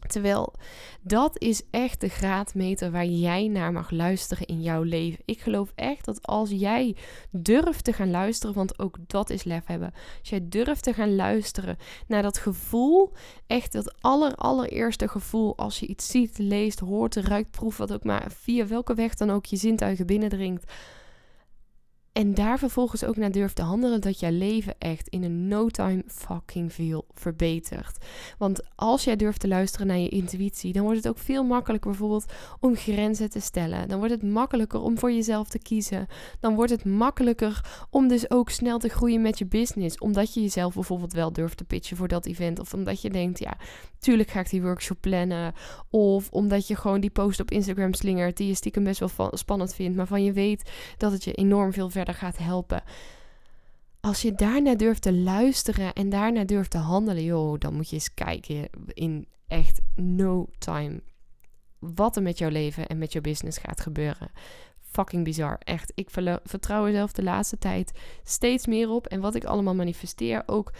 Terwijl 0.10 0.54
dat 1.01 1.42
is 1.42 1.62
echt 1.72 2.01
de 2.01 2.10
graadmeter 2.10 2.92
waar 2.92 3.06
jij 3.06 3.48
naar 3.48 3.72
mag 3.72 3.92
luisteren 3.92 4.48
in 4.48 4.62
jouw 4.62 4.84
leven. 4.84 5.24
Ik 5.25 5.39
geloof 5.39 5.72
echt 5.75 6.06
dat 6.06 6.28
als 6.28 6.50
jij 6.50 6.96
durft 7.32 7.84
te 7.84 7.94
gaan 7.94 8.12
luisteren, 8.12 8.56
want 8.56 8.80
ook 8.80 8.98
dat 9.08 9.30
is 9.30 9.44
lef 9.44 9.66
hebben. 9.66 9.94
Als 10.20 10.30
jij 10.30 10.50
durft 10.50 10.84
te 10.84 10.94
gaan 10.94 11.16
luisteren 11.16 11.78
naar 12.08 12.22
dat 12.22 12.38
gevoel, 12.38 13.13
echt 13.48 13.72
dat 13.72 14.01
aller 14.01 14.36
allereerste 14.36 15.08
gevoel 15.08 15.58
als 15.58 15.80
je 15.80 15.88
iets 15.88 16.08
ziet, 16.08 16.38
leest, 16.38 16.80
hoort, 16.80 17.16
ruikt, 17.16 17.51
proeft, 17.51 17.78
wat 17.78 17.94
ook 17.94 18.04
maar 18.04 18.32
via 18.32 18.68
welke 18.68 18.94
weg 18.94 19.16
dan 19.16 19.32
ook 19.32 19.46
je 19.46 19.56
zintuigen 19.56 20.06
binnendringt 20.06 20.72
En 22.19 22.33
daar 22.33 22.59
vervolgens 22.59 23.03
ook 23.03 23.15
naar 23.15 23.31
durft 23.31 23.55
te 23.55 23.61
handelen 23.61 24.01
dat 24.01 24.19
jouw 24.19 24.31
leven 24.31 24.75
echt 24.77 25.07
in 25.07 25.23
een 25.23 25.47
no 25.47 25.69
time 25.69 26.03
fucking 26.07 26.73
veel 26.73 27.05
verbetert. 27.13 27.97
Want 28.38 28.61
als 28.75 29.03
jij 29.03 29.15
durft 29.15 29.39
te 29.39 29.47
luisteren 29.47 29.88
naar 29.88 29.97
je 29.97 30.09
intuïtie, 30.09 30.73
dan 30.73 30.83
wordt 30.83 30.97
het 30.97 31.07
ook 31.07 31.17
veel 31.17 31.43
makkelijker 31.43 31.89
bijvoorbeeld 31.89 32.25
om 32.59 32.75
grenzen 32.75 33.29
te 33.29 33.39
stellen. 33.39 33.88
Dan 33.88 33.97
wordt 33.97 34.13
het 34.13 34.23
makkelijker 34.23 34.81
om 34.81 34.97
voor 34.97 35.11
jezelf 35.11 35.49
te 35.49 35.59
kiezen. 35.59 36.07
Dan 36.39 36.55
wordt 36.55 36.71
het 36.71 36.85
makkelijker 36.85 37.85
om 37.89 38.07
dus 38.07 38.31
ook 38.31 38.49
snel 38.49 38.79
te 38.79 38.89
groeien 38.89 39.21
met 39.21 39.38
je 39.38 39.45
business. 39.45 39.97
Omdat 39.97 40.33
je 40.33 40.41
jezelf 40.41 40.73
bijvoorbeeld 40.73 41.13
wel 41.13 41.33
durft 41.33 41.57
te 41.57 41.63
pitchen 41.63 41.97
voor 41.97 42.07
dat 42.07 42.25
event. 42.25 42.59
Of 42.59 42.73
omdat 42.73 43.01
je 43.01 43.09
denkt, 43.09 43.39
ja, 43.39 43.57
tuurlijk 43.99 44.29
ga 44.29 44.39
ik 44.39 44.49
die 44.49 44.61
workshop 44.61 44.97
plannen. 44.99 45.53
Of 45.89 46.29
omdat 46.31 46.67
je 46.67 46.75
gewoon 46.75 47.01
die 47.01 47.09
post 47.09 47.39
op 47.39 47.51
Instagram 47.51 47.93
slingert 47.93 48.38
die 48.38 48.47
je 48.47 48.55
stiekem 48.55 48.83
best 48.83 48.99
wel 48.99 49.31
spannend 49.33 49.75
vindt. 49.75 49.97
Maar 49.97 50.07
van 50.07 50.23
je 50.23 50.33
weet 50.33 50.71
dat 50.97 51.11
het 51.11 51.23
je 51.23 51.33
enorm 51.33 51.73
veel 51.73 51.89
verder 51.89 52.07
gaat 52.13 52.38
helpen. 52.38 52.84
Als 54.00 54.22
je 54.22 54.34
daarna 54.34 54.75
durft 54.75 55.01
te 55.01 55.13
luisteren 55.13 55.94
en 55.94 56.10
daarna 56.10 56.44
durft 56.44 56.72
te 56.72 56.78
handelen, 56.78 57.24
joh, 57.24 57.60
dan 57.60 57.74
moet 57.74 57.89
je 57.89 57.96
eens 57.96 58.13
kijken 58.13 58.70
in 58.88 59.28
echt 59.48 59.82
no 59.96 60.48
time. 60.58 61.01
Wat 61.80 62.16
er 62.16 62.22
met 62.22 62.38
jouw 62.38 62.50
leven 62.50 62.88
en 62.88 62.98
met 62.98 63.13
jouw 63.13 63.22
business 63.22 63.58
gaat 63.58 63.82
gebeuren. 63.82 64.32
Fucking 64.82 65.24
bizar. 65.24 65.58
Echt. 65.60 65.92
Ik 65.96 66.10
vertrouw 66.44 66.86
er 66.86 66.92
zelf 66.92 67.12
de 67.12 67.24
laatste 67.24 67.58
tijd 67.58 67.92
steeds 68.24 68.68
meer 68.68 68.89
op. 68.89 69.08
En 69.08 69.20
wat 69.20 69.36
ik 69.36 69.44
allemaal 69.44 69.75
manifesteer. 69.75 70.44
Ook 70.46 70.74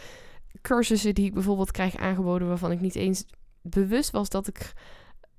cursussen 0.62 1.14
die 1.14 1.26
ik 1.26 1.34
bijvoorbeeld 1.34 1.70
krijg 1.70 1.96
aangeboden 1.96 2.48
waarvan 2.48 2.72
ik 2.72 2.80
niet 2.80 2.94
eens 2.94 3.24
bewust 3.62 4.10
was 4.10 4.28
dat 4.28 4.46
ik 4.46 4.72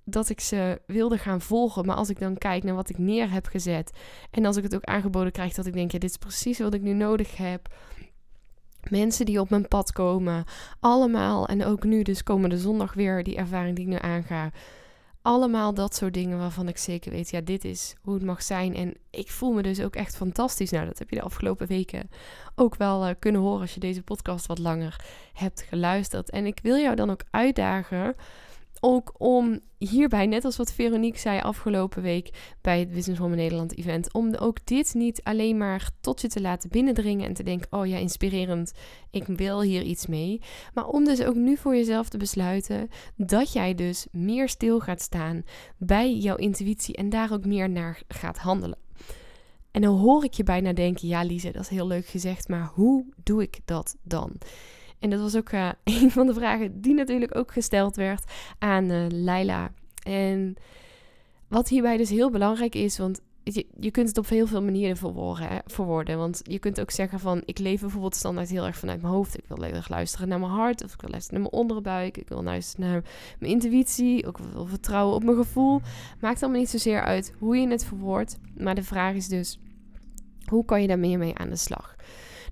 dat 0.04 0.30
ik 0.30 0.40
ze 0.40 0.82
wilde 0.86 1.18
gaan 1.18 1.42
volgen. 1.42 1.86
Maar 1.86 1.96
als 1.96 2.10
ik 2.10 2.20
dan 2.20 2.38
kijk 2.38 2.64
naar 2.64 2.76
wat 2.76 2.90
ik 2.90 2.98
neer 2.98 3.32
heb 3.32 3.46
gezet. 3.46 3.92
En 4.32 4.46
als 4.46 4.58
ik 4.58 4.64
het 4.64 4.76
ook 4.76 4.84
aangeboden 4.84 5.32
krijg, 5.32 5.54
dat 5.54 5.66
ik 5.66 5.74
denk: 5.74 5.92
ja, 5.92 6.00
dit 6.00 6.10
is 6.10 6.18
precies 6.18 6.60
wat 6.60 6.74
ik 6.74 6.82
nu 6.82 6.94
nodig 6.94 7.38
heb. 7.38 7.74
Mensen 8.90 9.26
die 9.26 9.40
op 9.40 9.50
mijn 9.50 9.68
pad 9.68 9.92
komen. 9.92 10.44
Allemaal. 10.80 11.48
En 11.48 11.66
ook 11.66 11.84
nu, 11.84 12.02
dus 12.04 12.24
komende 12.24 12.58
zondag 12.58 12.94
weer 12.94 13.24
die 13.24 13.36
ervaring 13.36 13.76
die 13.76 13.86
ik 13.86 13.92
nu 13.92 13.98
aanga. 14.00 14.52
Allemaal 15.24 15.74
dat 15.74 15.96
soort 15.96 16.14
dingen 16.14 16.38
waarvan 16.38 16.68
ik 16.68 16.78
zeker 16.78 17.12
weet, 17.12 17.30
ja, 17.30 17.42
dit 17.42 17.66
is 17.66 17.96
hoe 18.02 18.14
het 18.14 18.24
mag 18.24 18.44
zijn. 18.44 18.76
En 18.76 18.94
ik 19.10 19.32
voel 19.32 19.52
me 19.52 19.62
dus 19.62 19.82
ook 19.82 19.96
echt 19.96 20.16
fantastisch. 20.16 20.72
Nou, 20.72 20.86
dat 20.86 21.00
heb 21.00 21.10
je 21.10 21.16
de 21.16 21.22
afgelopen 21.22 21.68
weken 21.68 22.10
ook 22.56 22.76
wel 22.76 23.08
uh, 23.08 23.14
kunnen 23.20 23.42
horen 23.42 23.62
als 23.62 23.74
je 23.74 23.80
deze 23.80 24.04
podcast 24.04 24.46
wat 24.46 24.58
langer 24.58 25.06
hebt 25.34 25.62
geluisterd. 25.62 26.30
En 26.30 26.46
ik 26.46 26.60
wil 26.62 26.78
jou 26.78 26.96
dan 26.96 27.10
ook 27.10 27.24
uitdagen 27.30 28.16
ook 28.82 29.14
om 29.18 29.60
hierbij, 29.78 30.26
net 30.26 30.46
als 30.46 30.58
wat 30.58 30.74
Veronique 30.74 31.20
zei 31.20 31.40
afgelopen 31.40 32.02
week 32.02 32.56
bij 32.62 32.80
het 32.80 32.92
Business 32.92 33.20
Woman 33.20 33.38
Nederland 33.38 33.78
event, 33.78 34.14
om 34.14 34.36
ook 34.36 34.66
dit 34.66 34.94
niet 34.94 35.24
alleen 35.24 35.58
maar 35.58 35.90
tot 36.02 36.22
je 36.22 36.28
te 36.28 36.42
laten 36.42 36.70
binnendringen 36.70 37.28
en 37.28 37.34
te 37.34 37.44
denken, 37.44 37.68
oh 37.72 37.88
ja, 37.88 37.98
inspirerend, 37.98 38.74
ik 39.12 39.28
wil 39.28 39.62
hier 39.62 39.82
iets 39.82 40.08
mee. 40.08 40.42
Maar 40.74 40.88
om 40.88 41.04
dus 41.04 41.24
ook 41.24 41.36
nu 41.36 41.58
voor 41.58 41.76
jezelf 41.76 42.10
te 42.10 42.18
besluiten 42.18 42.90
dat 43.16 43.54
jij 43.54 43.76
dus 43.76 44.08
meer 44.12 44.50
stil 44.50 44.80
gaat 44.80 45.02
staan 45.02 45.44
bij 45.78 46.16
jouw 46.16 46.36
intuïtie 46.36 46.96
en 46.96 47.10
daar 47.10 47.34
ook 47.34 47.46
meer 47.46 47.70
naar 47.70 48.02
gaat 48.08 48.38
handelen. 48.38 48.78
En 49.72 49.82
dan 49.82 49.98
hoor 49.98 50.24
ik 50.24 50.34
je 50.34 50.44
bijna 50.44 50.74
denken, 50.74 51.08
ja 51.08 51.24
Lise, 51.24 51.52
dat 51.52 51.62
is 51.62 51.70
heel 51.70 51.88
leuk 51.88 52.06
gezegd, 52.06 52.48
maar 52.48 52.72
hoe 52.74 53.06
doe 53.24 53.42
ik 53.42 53.60
dat 53.66 53.96
dan? 54.04 54.38
En 55.02 55.10
dat 55.10 55.20
was 55.20 55.36
ook 55.36 55.52
uh, 55.52 55.70
een 56.02 56.12
van 56.12 56.28
de 56.28 56.34
vragen 56.34 56.82
die 56.82 56.94
natuurlijk 56.94 57.36
ook 57.36 57.52
gesteld 57.52 57.96
werd 57.96 58.24
aan 58.60 58.92
uh, 58.92 59.06
Laila. 59.10 59.72
En 60.04 60.56
wat 61.48 61.68
hierbij 61.68 61.98
dus 61.98 62.10
heel 62.10 62.30
belangrijk 62.30 62.76
is, 62.76 62.98
want 62.98 63.22
je, 63.44 63.66
je 63.80 63.92
kunt 63.92 64.08
het 64.08 64.18
op 64.18 64.28
heel 64.28 64.48
veel 64.48 64.62
manieren 64.62 64.98
verwoorden, 64.98 65.62
verwoorden. 65.66 66.18
Want 66.18 66.42
je 66.44 66.60
kunt 66.60 66.82
ook 66.82 66.92
zeggen 66.92 67.20
van, 67.20 67.42
ik 67.46 67.60
leef 67.60 67.82
bijvoorbeeld 67.82 68.16
standaard 68.16 68.50
heel 68.50 68.66
erg 68.66 68.78
vanuit 68.78 69.02
mijn 69.02 69.14
hoofd. 69.14 69.38
Ik 69.38 69.44
wil 69.48 69.62
heel 69.62 69.74
erg 69.74 69.90
luisteren 69.90 70.28
naar 70.28 70.40
mijn 70.40 70.52
hart, 70.52 70.84
of 70.84 70.94
ik 70.94 71.02
wil 71.02 71.10
luisteren 71.10 71.42
naar 71.42 71.50
mijn 71.52 71.62
onderbuik. 71.62 72.18
Ik 72.18 72.30
wil 72.30 72.44
luisteren 72.44 72.90
naar 72.90 73.04
mijn 73.40 73.52
intuïtie, 73.52 74.28
ook 74.28 74.38
wil 74.38 74.66
vertrouwen 74.66 75.16
op 75.16 75.24
mijn 75.24 75.38
gevoel. 75.38 75.82
Maakt 76.20 76.42
allemaal 76.42 76.60
niet 76.60 76.70
zozeer 76.70 77.02
uit 77.04 77.34
hoe 77.40 77.58
je 77.58 77.68
het 77.68 77.86
verwoordt. 77.86 78.38
Maar 78.58 78.76
de 78.76 78.84
vraag 78.84 79.16
is 79.16 79.28
dus, 79.28 79.60
hoe 80.46 80.66
kan 80.66 80.82
je 80.82 80.88
daar 80.88 81.00
meer 81.00 81.18
mee 81.18 81.38
aan 81.38 81.50
de 81.50 81.56
slag? 81.56 81.96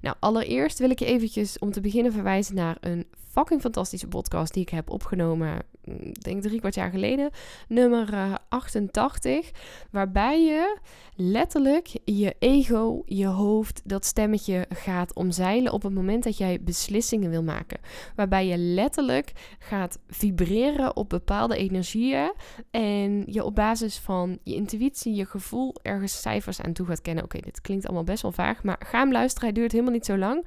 Nou, 0.01 0.15
allereerst 0.19 0.79
wil 0.79 0.89
ik 0.89 0.99
je 0.99 1.05
eventjes 1.05 1.59
om 1.59 1.71
te 1.71 1.81
beginnen 1.81 2.11
verwijzen 2.11 2.55
naar 2.55 2.77
een 2.79 3.05
fucking 3.31 3.61
fantastische 3.61 4.07
podcast 4.07 4.53
die 4.53 4.61
ik 4.61 4.69
heb 4.69 4.89
opgenomen, 4.89 5.63
denk 6.11 6.41
drie 6.41 6.59
kwart 6.59 6.75
jaar 6.75 6.91
geleden, 6.91 7.29
nummer 7.67 8.37
88, 8.49 9.45
eh, 9.45 9.55
waarbij 9.91 10.43
je 10.43 10.77
letterlijk 11.15 11.91
je 12.05 12.35
ego, 12.39 13.01
je 13.05 13.25
hoofd, 13.25 13.81
dat 13.83 14.05
stemmetje 14.05 14.65
gaat 14.69 15.13
omzeilen 15.13 15.73
op 15.73 15.83
het 15.83 15.93
moment 15.93 16.23
dat 16.23 16.37
jij 16.37 16.61
beslissingen 16.61 17.29
wil 17.29 17.43
maken. 17.43 17.79
Waarbij 18.15 18.47
je 18.47 18.57
letterlijk 18.57 19.31
gaat 19.59 19.99
vibreren 20.07 20.95
op 20.95 21.09
bepaalde 21.09 21.57
energieën 21.57 22.33
en 22.71 23.23
je 23.25 23.43
op 23.43 23.55
basis 23.55 23.97
van 23.97 24.39
je 24.43 24.55
intuïtie, 24.55 25.15
je 25.15 25.25
gevoel 25.25 25.75
ergens 25.81 26.21
cijfers 26.21 26.61
aan 26.61 26.73
toe 26.73 26.85
gaat 26.85 27.01
kennen. 27.01 27.23
Oké, 27.23 27.39
dit 27.39 27.61
klinkt 27.61 27.85
allemaal 27.85 28.03
best 28.03 28.21
wel 28.21 28.31
vaag, 28.31 28.63
maar 28.63 28.81
ga 28.85 28.99
hem 28.99 29.11
luisteren, 29.11 29.49
hij 29.49 29.57
duurt 29.57 29.71
helemaal 29.71 29.93
niet 29.93 30.05
zo 30.05 30.17
lang. 30.17 30.45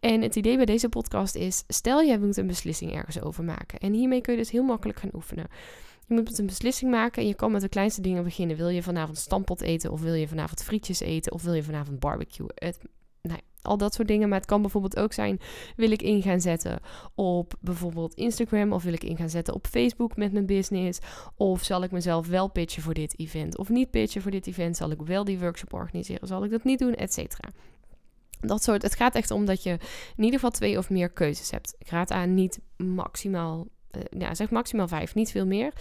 En 0.00 0.22
het 0.22 0.36
idee 0.36 0.56
bij 0.56 0.64
deze 0.64 0.88
podcast 0.88 1.34
is, 1.34 1.64
stel 1.68 2.00
je 2.00 2.18
moet 2.18 2.36
een 2.36 2.46
beslissing 2.46 2.94
ergens 2.94 3.20
over 3.20 3.44
maken. 3.44 3.78
En 3.78 3.92
hiermee 3.92 4.20
kun 4.20 4.32
je 4.32 4.38
dus 4.38 4.50
heel 4.50 4.62
gaan 4.80 5.10
oefenen. 5.14 5.46
Je 6.06 6.14
moet 6.14 6.38
een 6.38 6.46
beslissing 6.46 6.90
maken 6.90 7.22
en 7.22 7.28
je 7.28 7.34
kan 7.34 7.52
met 7.52 7.60
de 7.60 7.68
kleinste 7.68 8.00
dingen 8.00 8.24
beginnen. 8.24 8.56
Wil 8.56 8.68
je 8.68 8.82
vanavond 8.82 9.18
stampot 9.18 9.60
eten 9.60 9.92
of 9.92 10.00
wil 10.00 10.14
je 10.14 10.28
vanavond 10.28 10.62
frietjes 10.62 11.00
eten 11.00 11.32
of 11.32 11.42
wil 11.42 11.54
je 11.54 11.62
vanavond 11.62 11.98
barbecue? 11.98 12.48
Nou, 13.22 13.40
al 13.62 13.76
dat 13.76 13.94
soort 13.94 14.08
dingen. 14.08 14.28
Maar 14.28 14.38
het 14.38 14.46
kan 14.46 14.60
bijvoorbeeld 14.60 14.96
ook 14.96 15.12
zijn: 15.12 15.40
wil 15.76 15.90
ik 15.90 16.02
in 16.02 16.22
gaan 16.22 16.40
zetten 16.40 16.80
op 17.14 17.54
bijvoorbeeld 17.60 18.14
Instagram 18.14 18.72
of 18.72 18.82
wil 18.82 18.92
ik 18.92 19.04
in 19.04 19.16
gaan 19.16 19.30
zetten 19.30 19.54
op 19.54 19.66
Facebook 19.66 20.16
met 20.16 20.32
mijn 20.32 20.46
business? 20.46 21.00
Of 21.36 21.62
zal 21.62 21.82
ik 21.82 21.90
mezelf 21.90 22.26
wel 22.26 22.48
pitchen 22.48 22.82
voor 22.82 22.94
dit 22.94 23.18
event 23.18 23.58
of 23.58 23.68
niet 23.68 23.90
pitchen 23.90 24.22
voor 24.22 24.30
dit 24.30 24.46
event? 24.46 24.76
Zal 24.76 24.90
ik 24.90 25.02
wel 25.02 25.24
die 25.24 25.38
workshop 25.38 25.72
organiseren? 25.72 26.28
Zal 26.28 26.44
ik 26.44 26.50
dat 26.50 26.64
niet 26.64 26.78
doen? 26.78 26.94
Etcetera. 26.94 27.48
Dat 28.40 28.62
soort, 28.62 28.82
het 28.82 28.94
gaat 28.94 29.14
echt 29.14 29.30
om 29.30 29.44
dat 29.44 29.62
je 29.62 29.70
in 30.16 30.24
ieder 30.24 30.34
geval 30.34 30.50
twee 30.50 30.78
of 30.78 30.90
meer 30.90 31.10
keuzes 31.10 31.50
hebt. 31.50 31.74
Ik 31.78 31.88
raad 31.88 32.10
aan 32.10 32.34
niet 32.34 32.60
maximaal, 32.76 33.66
ja, 34.18 34.34
zeg 34.34 34.50
maximaal 34.50 34.88
vijf, 34.88 35.14
niet 35.14 35.30
veel 35.30 35.46
meer. 35.46 35.72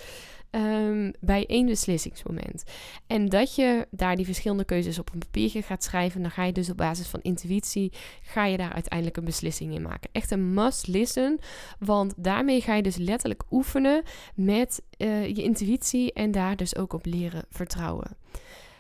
Um, 0.52 1.14
bij 1.20 1.46
één 1.46 1.66
beslissingsmoment. 1.66 2.64
En 3.08 3.30
dat 3.30 3.56
je 3.56 3.88
daar 3.92 4.16
die 4.16 4.26
verschillende 4.26 4.64
keuzes 4.64 5.00
op 5.00 5.14
een 5.14 5.20
papiertje 5.20 5.62
gaat 5.62 5.84
schrijven, 5.84 6.22
dan 6.22 6.32
ga 6.32 6.44
je 6.44 6.52
dus 6.52 6.70
op 6.70 6.78
basis 6.78 7.08
van 7.08 7.20
intuïtie, 7.22 7.94
ga 8.22 8.46
je 8.46 8.58
daar 8.58 8.74
uiteindelijk 8.74 9.18
een 9.18 9.26
beslissing 9.26 9.74
in 9.74 9.82
maken. 9.82 10.10
Echt 10.12 10.32
een 10.32 10.54
must 10.54 10.88
listen, 10.88 11.40
want 11.80 12.14
daarmee 12.18 12.62
ga 12.62 12.76
je 12.76 12.82
dus 12.82 12.96
letterlijk 12.96 13.44
oefenen 13.52 14.04
met 14.36 14.82
uh, 14.98 15.28
je 15.28 15.44
intuïtie 15.44 16.14
en 16.14 16.32
daar 16.32 16.56
dus 16.56 16.76
ook 16.76 16.94
op 16.94 17.06
leren 17.06 17.46
vertrouwen. 17.50 18.18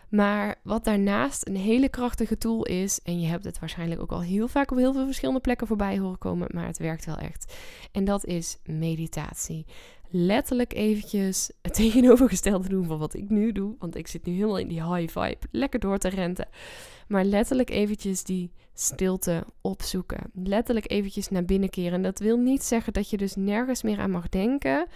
Maar 0.09 0.55
wat 0.63 0.83
daarnaast 0.83 1.47
een 1.47 1.55
hele 1.55 1.89
krachtige 1.89 2.37
tool 2.37 2.65
is, 2.65 2.99
en 3.03 3.19
je 3.19 3.27
hebt 3.27 3.43
het 3.43 3.59
waarschijnlijk 3.59 4.01
ook 4.01 4.11
al 4.11 4.21
heel 4.21 4.47
vaak 4.47 4.71
op 4.71 4.77
heel 4.77 4.93
veel 4.93 5.05
verschillende 5.05 5.41
plekken 5.41 5.67
voorbij 5.67 5.97
horen 5.97 6.17
komen, 6.17 6.47
maar 6.53 6.65
het 6.65 6.77
werkt 6.77 7.05
wel 7.05 7.17
echt. 7.17 7.53
En 7.91 8.05
dat 8.05 8.25
is 8.25 8.57
meditatie. 8.63 9.65
Letterlijk 10.09 10.73
eventjes 10.73 11.51
het 11.61 11.73
tegenovergestelde 11.73 12.69
doen 12.69 12.85
van 12.85 12.97
wat 12.97 13.13
ik 13.13 13.29
nu 13.29 13.51
doe, 13.51 13.75
want 13.79 13.95
ik 13.95 14.07
zit 14.07 14.25
nu 14.25 14.33
helemaal 14.33 14.57
in 14.57 14.67
die 14.67 14.93
high 14.93 15.19
vibe, 15.19 15.47
lekker 15.51 15.79
door 15.79 15.97
te 15.97 16.09
renten. 16.09 16.47
Maar 17.07 17.23
letterlijk 17.23 17.69
eventjes 17.69 18.23
die 18.23 18.51
stilte 18.73 19.45
opzoeken. 19.61 20.31
Letterlijk 20.33 20.91
eventjes 20.91 21.29
naar 21.29 21.45
binnen 21.45 21.69
keren. 21.69 22.01
Dat 22.01 22.19
wil 22.19 22.37
niet 22.37 22.63
zeggen 22.63 22.93
dat 22.93 23.09
je 23.09 23.17
dus 23.17 23.35
nergens 23.35 23.83
meer 23.83 23.99
aan 23.99 24.11
mag 24.11 24.29
denken. 24.29 24.87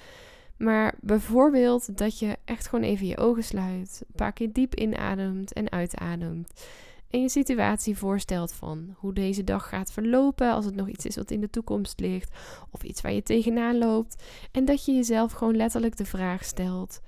Maar 0.62 0.96
bijvoorbeeld 1.00 1.98
dat 1.98 2.20
je 2.20 2.38
echt 2.46 2.68
gewoon 2.68 2.86
even 2.86 3.08
je 3.08 3.18
ogen 3.18 3.44
sluit, 3.44 4.04
een 4.08 4.16
paar 4.16 4.34
keer 4.34 4.54
diep 4.54 4.76
inademt 4.76 5.54
en 5.54 5.72
uitademt. 5.72 6.66
En 7.10 7.22
je 7.22 7.30
situatie 7.30 7.98
voorstelt 7.98 8.54
van 8.54 8.96
hoe 8.98 9.14
deze 9.14 9.44
dag 9.44 9.70
gaat 9.70 9.92
verlopen, 9.92 10.52
als 10.52 10.66
het 10.66 10.76
nog 10.76 10.88
iets 10.88 11.06
is 11.06 11.16
wat 11.16 11.32
in 11.32 11.42
de 11.42 11.50
toekomst 11.50 12.00
ligt, 12.00 12.36
of 12.70 12.84
iets 12.84 13.02
waar 13.02 13.14
je 13.14 13.24
tegenaan 13.24 13.78
loopt. 13.78 14.24
En 14.52 14.66
dat 14.66 14.86
je 14.86 14.92
jezelf 14.92 15.32
gewoon 15.32 15.56
letterlijk 15.56 15.98
de 15.98 16.06
vraag 16.06 16.44
stelt: 16.44 17.02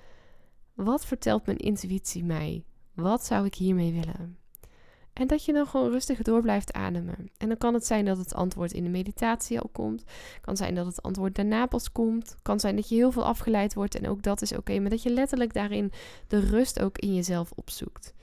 wat 0.74 1.06
vertelt 1.06 1.46
mijn 1.46 1.58
intuïtie 1.58 2.24
mij? 2.24 2.64
Wat 2.94 3.26
zou 3.26 3.46
ik 3.46 3.56
hiermee 3.56 3.92
willen? 3.92 4.38
En 5.14 5.28
dat 5.28 5.46
je 5.46 5.54
dan 5.54 5.68
gewoon 5.68 5.92
rustig 5.92 6.22
door 6.22 6.42
blijft 6.42 6.74
ademen. 6.74 7.30
En 7.38 7.48
dan 7.48 7.58
kan 7.58 7.74
het 7.74 7.86
zijn 7.86 8.06
dat 8.06 8.18
het 8.18 8.34
antwoord 8.34 8.72
in 8.72 8.84
de 8.84 8.90
meditatie 8.90 9.60
al 9.60 9.70
komt. 9.72 10.04
Kan 10.42 10.58
zijn 10.58 10.76
dat 10.76 10.86
het 10.86 11.02
antwoord 11.02 11.36
daarna 11.36 11.66
pas 11.66 11.92
komt. 11.92 12.36
Kan 12.42 12.60
zijn 12.60 12.76
dat 12.76 12.90
je 12.90 12.96
heel 12.96 13.12
veel 13.12 13.26
afgeleid 13.26 13.74
wordt 13.74 13.96
en 13.96 14.08
ook 14.10 14.24
dat 14.24 14.42
is 14.42 14.56
oké. 14.56 14.80
maar 14.80 14.90
dat 14.90 15.04
je 15.04 15.10
letterlijk 15.10 15.54
daarin 15.54 15.92
de 16.28 16.40
rust 16.40 16.80
ook 16.80 16.98
in 16.98 17.16
jezelf 17.16 17.52
opzoekt. 17.56 18.14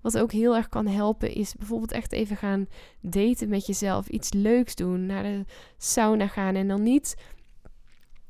Wat 0.00 0.18
ook 0.18 0.32
heel 0.32 0.56
erg 0.56 0.68
kan 0.68 0.86
helpen 0.86 1.34
is 1.34 1.54
bijvoorbeeld 1.54 1.92
echt 1.92 2.12
even 2.12 2.36
gaan 2.36 2.66
daten 3.00 3.48
met 3.48 3.66
jezelf. 3.66 4.08
Iets 4.08 4.32
leuks 4.32 4.74
doen. 4.74 5.06
Naar 5.06 5.22
de 5.22 5.44
sauna 5.78 6.26
gaan 6.26 6.54
en 6.54 6.68
dan 6.68 6.82
niet 6.82 7.16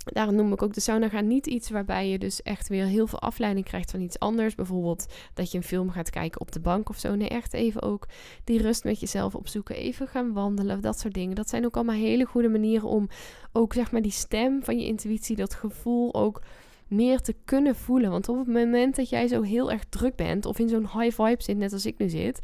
Daarom 0.05 0.35
noem 0.35 0.53
ik 0.53 0.63
ook 0.63 0.75
de 0.75 0.81
sauna 0.81 1.09
gaan 1.09 1.27
niet 1.27 1.47
iets 1.47 1.71
waarbij 1.71 2.09
je 2.09 2.19
dus 2.19 2.43
echt 2.43 2.69
weer 2.69 2.85
heel 2.85 3.07
veel 3.07 3.21
afleiding 3.21 3.67
krijgt 3.67 3.91
van 3.91 4.01
iets 4.01 4.19
anders. 4.19 4.55
Bijvoorbeeld 4.55 5.07
dat 5.35 5.51
je 5.51 5.59
een 5.59 5.65
film 5.65 5.91
gaat 5.91 6.11
kijken 6.11 6.41
op 6.41 6.53
de 6.53 6.61
bank 6.61 6.89
of 6.89 6.99
zo. 6.99 7.15
Nee, 7.15 7.29
echt 7.29 7.53
even 7.53 7.83
ook 7.83 8.07
die 8.45 8.63
rust 8.63 8.85
met 8.85 9.01
jezelf 9.01 9.35
opzoeken. 9.35 9.77
Even 9.77 10.09
gaan 10.09 10.33
wandelen, 10.33 10.81
dat 10.81 10.99
soort 10.99 11.15
dingen. 11.15 11.35
Dat 11.35 11.49
zijn 11.49 11.65
ook 11.65 11.75
allemaal 11.75 11.95
hele 11.95 12.25
goede 12.25 12.49
manieren 12.49 12.89
om 12.89 13.09
ook 13.53 13.73
zeg 13.73 13.93
maar 13.93 14.03
die 14.03 14.13
stem 14.13 14.63
van 14.63 14.79
je 14.79 14.87
intuïtie, 14.87 15.37
dat 15.37 15.55
gevoel 15.55 16.15
ook 16.15 16.43
meer 16.89 17.21
te 17.21 17.35
kunnen 17.45 17.77
voelen. 17.77 18.11
Want 18.11 18.29
op 18.29 18.39
het 18.39 18.47
moment 18.47 18.97
dat 18.97 19.09
jij 19.09 19.29
zo 19.29 19.43
heel 19.43 19.71
erg 19.71 19.85
druk 19.89 20.17
bent 20.17 20.47
of 20.47 20.59
in 20.59 20.69
zo'n 20.69 20.89
high 20.99 21.23
vibe 21.23 21.43
zit, 21.43 21.57
net 21.57 21.73
als 21.73 21.87
ik 21.87 21.99
nu 21.99 22.09
zit 22.09 22.41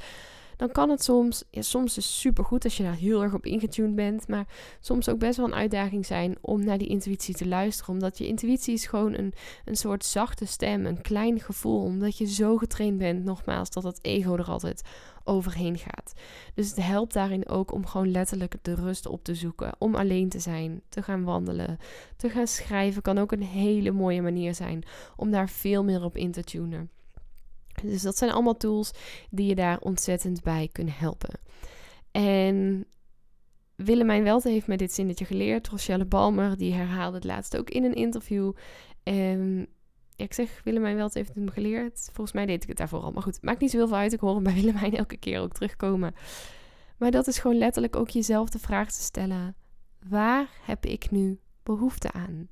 dan 0.61 0.71
kan 0.71 0.91
het 0.91 1.03
soms, 1.03 1.45
soms 1.51 1.97
is 1.97 2.21
super 2.21 2.45
goed 2.45 2.65
als 2.65 2.77
je 2.77 2.83
daar 2.83 2.95
heel 2.95 3.23
erg 3.23 3.35
op 3.35 3.47
ingetuned 3.47 3.95
bent, 3.95 4.29
maar 4.29 4.47
soms 4.81 5.09
ook 5.09 5.19
best 5.19 5.37
wel 5.37 5.47
een 5.47 5.55
uitdaging 5.55 6.07
zijn 6.07 6.37
om 6.41 6.65
naar 6.65 6.79
die 6.79 6.89
intuïtie 6.89 7.35
te 7.35 7.49
luisteren. 7.49 7.93
Omdat 7.93 8.19
je 8.19 8.27
intuïtie 8.27 8.75
is 8.75 8.87
gewoon 8.87 9.15
een, 9.15 9.33
een 9.65 9.77
soort 9.77 10.05
zachte 10.05 10.47
stem, 10.47 10.87
een 10.87 11.03
klein 11.03 11.41
gevoel, 11.41 11.83
omdat 11.83 12.19
je 12.19 12.27
zo 12.27 12.57
getraind 12.57 12.99
bent, 12.99 13.25
nogmaals, 13.25 13.71
dat 13.71 13.83
het 13.83 13.99
ego 14.03 14.37
er 14.37 14.51
altijd 14.51 14.83
overheen 15.25 15.79
gaat. 15.79 16.13
Dus 16.55 16.69
het 16.69 16.85
helpt 16.85 17.13
daarin 17.13 17.49
ook 17.49 17.73
om 17.73 17.87
gewoon 17.87 18.11
letterlijk 18.11 18.55
de 18.63 18.75
rust 18.75 19.07
op 19.07 19.25
te 19.25 19.35
zoeken, 19.35 19.73
om 19.79 19.95
alleen 19.95 20.29
te 20.29 20.39
zijn, 20.39 20.83
te 20.89 21.03
gaan 21.03 21.25
wandelen, 21.25 21.79
te 22.17 22.29
gaan 22.29 22.47
schrijven, 22.47 23.03
kan 23.03 23.19
ook 23.19 23.33
een 23.33 23.43
hele 23.43 23.91
mooie 23.91 24.23
manier 24.23 24.55
zijn 24.55 24.83
om 25.17 25.31
daar 25.31 25.49
veel 25.49 25.85
meer 25.85 26.05
op 26.05 26.17
in 26.17 26.33
te 26.33 26.45
tunen. 26.45 26.91
Dus 27.83 28.03
dat 28.03 28.17
zijn 28.17 28.31
allemaal 28.31 28.57
tools 28.57 28.91
die 29.31 29.47
je 29.47 29.55
daar 29.55 29.79
ontzettend 29.79 30.43
bij 30.43 30.69
kunnen 30.73 30.95
helpen. 30.97 31.41
En 32.11 32.87
Willemijn 33.77 34.23
Welte 34.23 34.49
heeft 34.49 34.67
me 34.67 34.77
dit 34.77 34.93
zinnetje 34.93 35.25
geleerd. 35.25 35.69
Rochelle 35.69 36.05
Balmer, 36.05 36.57
die 36.57 36.73
herhaalde 36.73 37.17
het 37.17 37.25
laatst 37.25 37.57
ook 37.57 37.71
in 37.71 37.85
een 37.85 37.95
interview. 37.95 38.53
En 39.03 39.67
ja, 40.17 40.25
ik 40.25 40.35
zeg, 40.35 40.61
Willemijn 40.65 40.97
Welte 40.97 41.19
heeft 41.19 41.35
het 41.35 41.45
me 41.45 41.51
geleerd. 41.51 42.09
Volgens 42.13 42.33
mij 42.33 42.47
deed 42.47 42.63
ik 42.63 42.69
het 42.69 42.79
daarvoor 42.79 43.01
al. 43.01 43.11
Maar 43.11 43.23
goed, 43.23 43.43
maakt 43.43 43.61
niet 43.61 43.71
zoveel 43.71 43.89
veel 43.89 43.97
uit. 43.97 44.13
Ik 44.13 44.21
hoor 44.21 44.35
hem 44.35 44.43
bij 44.43 44.55
Willemijn 44.55 44.97
elke 44.97 45.17
keer 45.17 45.41
ook 45.41 45.53
terugkomen. 45.53 46.15
Maar 46.99 47.11
dat 47.11 47.27
is 47.27 47.39
gewoon 47.39 47.59
letterlijk 47.59 47.97
ook 47.97 48.09
jezelf 48.09 48.49
de 48.49 48.59
vraag 48.59 48.93
te 48.93 49.03
stellen. 49.03 49.57
Waar 50.09 50.49
heb 50.63 50.87
ik 50.87 51.11
nu 51.11 51.39
behoefte 51.63 52.13
aan? 52.13 52.49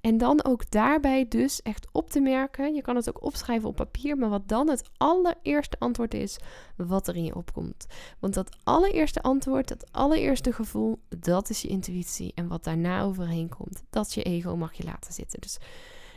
En 0.00 0.18
dan 0.18 0.44
ook 0.44 0.70
daarbij 0.70 1.28
dus 1.28 1.62
echt 1.62 1.88
op 1.92 2.10
te 2.10 2.20
merken. 2.20 2.74
Je 2.74 2.82
kan 2.82 2.96
het 2.96 3.08
ook 3.08 3.24
opschrijven 3.24 3.68
op 3.68 3.76
papier, 3.76 4.16
maar 4.16 4.28
wat 4.28 4.48
dan 4.48 4.68
het 4.68 4.90
allereerste 4.96 5.78
antwoord 5.78 6.14
is 6.14 6.38
wat 6.76 7.08
er 7.08 7.16
in 7.16 7.24
je 7.24 7.34
opkomt. 7.34 7.86
Want 8.18 8.34
dat 8.34 8.56
allereerste 8.64 9.22
antwoord, 9.22 9.68
dat 9.68 9.92
allereerste 9.92 10.52
gevoel, 10.52 10.98
dat 11.08 11.50
is 11.50 11.62
je 11.62 11.68
intuïtie. 11.68 12.32
En 12.34 12.48
wat 12.48 12.64
daarna 12.64 13.02
overheen 13.02 13.48
komt, 13.48 13.82
dat 13.90 14.14
je 14.14 14.22
ego, 14.22 14.56
mag 14.56 14.72
je 14.72 14.84
laten 14.84 15.12
zitten. 15.12 15.40
Dus 15.40 15.58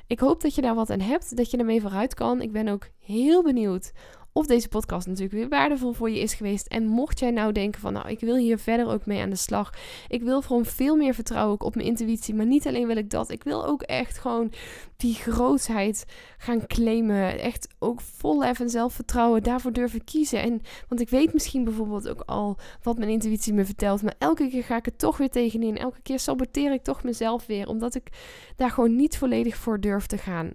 ik 0.07 0.19
hoop 0.19 0.41
dat 0.41 0.55
je 0.55 0.61
daar 0.61 0.75
wat 0.75 0.89
aan 0.89 0.99
hebt, 0.99 1.37
dat 1.37 1.51
je 1.51 1.57
ermee 1.57 1.81
vooruit 1.81 2.13
kan. 2.13 2.41
Ik 2.41 2.51
ben 2.51 2.67
ook 2.67 2.89
heel 2.97 3.43
benieuwd 3.43 3.91
of 4.33 4.45
deze 4.45 4.67
podcast 4.67 5.07
natuurlijk 5.07 5.33
weer 5.33 5.49
waardevol 5.49 5.93
voor 5.93 6.09
je 6.09 6.19
is 6.19 6.33
geweest. 6.33 6.67
En 6.67 6.85
mocht 6.87 7.19
jij 7.19 7.31
nou 7.31 7.51
denken 7.51 7.81
van 7.81 7.93
nou, 7.93 8.09
ik 8.09 8.19
wil 8.19 8.35
hier 8.35 8.59
verder 8.59 8.87
ook 8.87 9.05
mee 9.05 9.21
aan 9.21 9.29
de 9.29 9.35
slag. 9.35 9.73
Ik 10.07 10.21
wil 10.21 10.41
gewoon 10.41 10.65
veel 10.65 10.95
meer 10.95 11.13
vertrouwen 11.13 11.61
op 11.61 11.75
mijn 11.75 11.87
intuïtie. 11.87 12.35
Maar 12.35 12.45
niet 12.45 12.67
alleen 12.67 12.87
wil 12.87 12.97
ik 12.97 13.09
dat. 13.09 13.29
Ik 13.29 13.43
wil 13.43 13.65
ook 13.65 13.81
echt 13.81 14.17
gewoon 14.17 14.51
die 14.97 15.13
grootheid 15.13 16.05
gaan 16.37 16.67
claimen. 16.67 17.39
Echt 17.39 17.67
ook 17.79 18.01
vol 18.01 18.39
lef 18.39 18.59
en 18.59 18.69
zelfvertrouwen 18.69 19.43
daarvoor 19.43 19.73
durven 19.73 20.03
kiezen. 20.03 20.41
En, 20.41 20.61
want 20.87 21.01
ik 21.01 21.09
weet 21.09 21.33
misschien 21.33 21.63
bijvoorbeeld 21.63 22.09
ook 22.09 22.23
al 22.25 22.57
wat 22.83 22.97
mijn 22.97 23.09
intuïtie 23.09 23.53
me 23.53 23.65
vertelt. 23.65 24.01
Maar 24.01 24.15
elke 24.17 24.49
keer 24.49 24.63
ga 24.63 24.77
ik 24.77 24.85
er 24.85 24.95
toch 24.95 25.17
weer 25.17 25.29
tegenin. 25.29 25.77
Elke 25.77 26.01
keer 26.01 26.19
saboteer 26.19 26.73
ik 26.73 26.83
toch 26.83 27.03
mezelf 27.03 27.45
weer. 27.45 27.67
Omdat 27.67 27.95
ik 27.95 28.07
daar 28.55 28.71
gewoon 28.71 28.95
niet 28.95 29.17
volledig 29.17 29.55
voor 29.55 29.79
durf 29.79 30.05
te 30.05 30.17
gaan. 30.17 30.53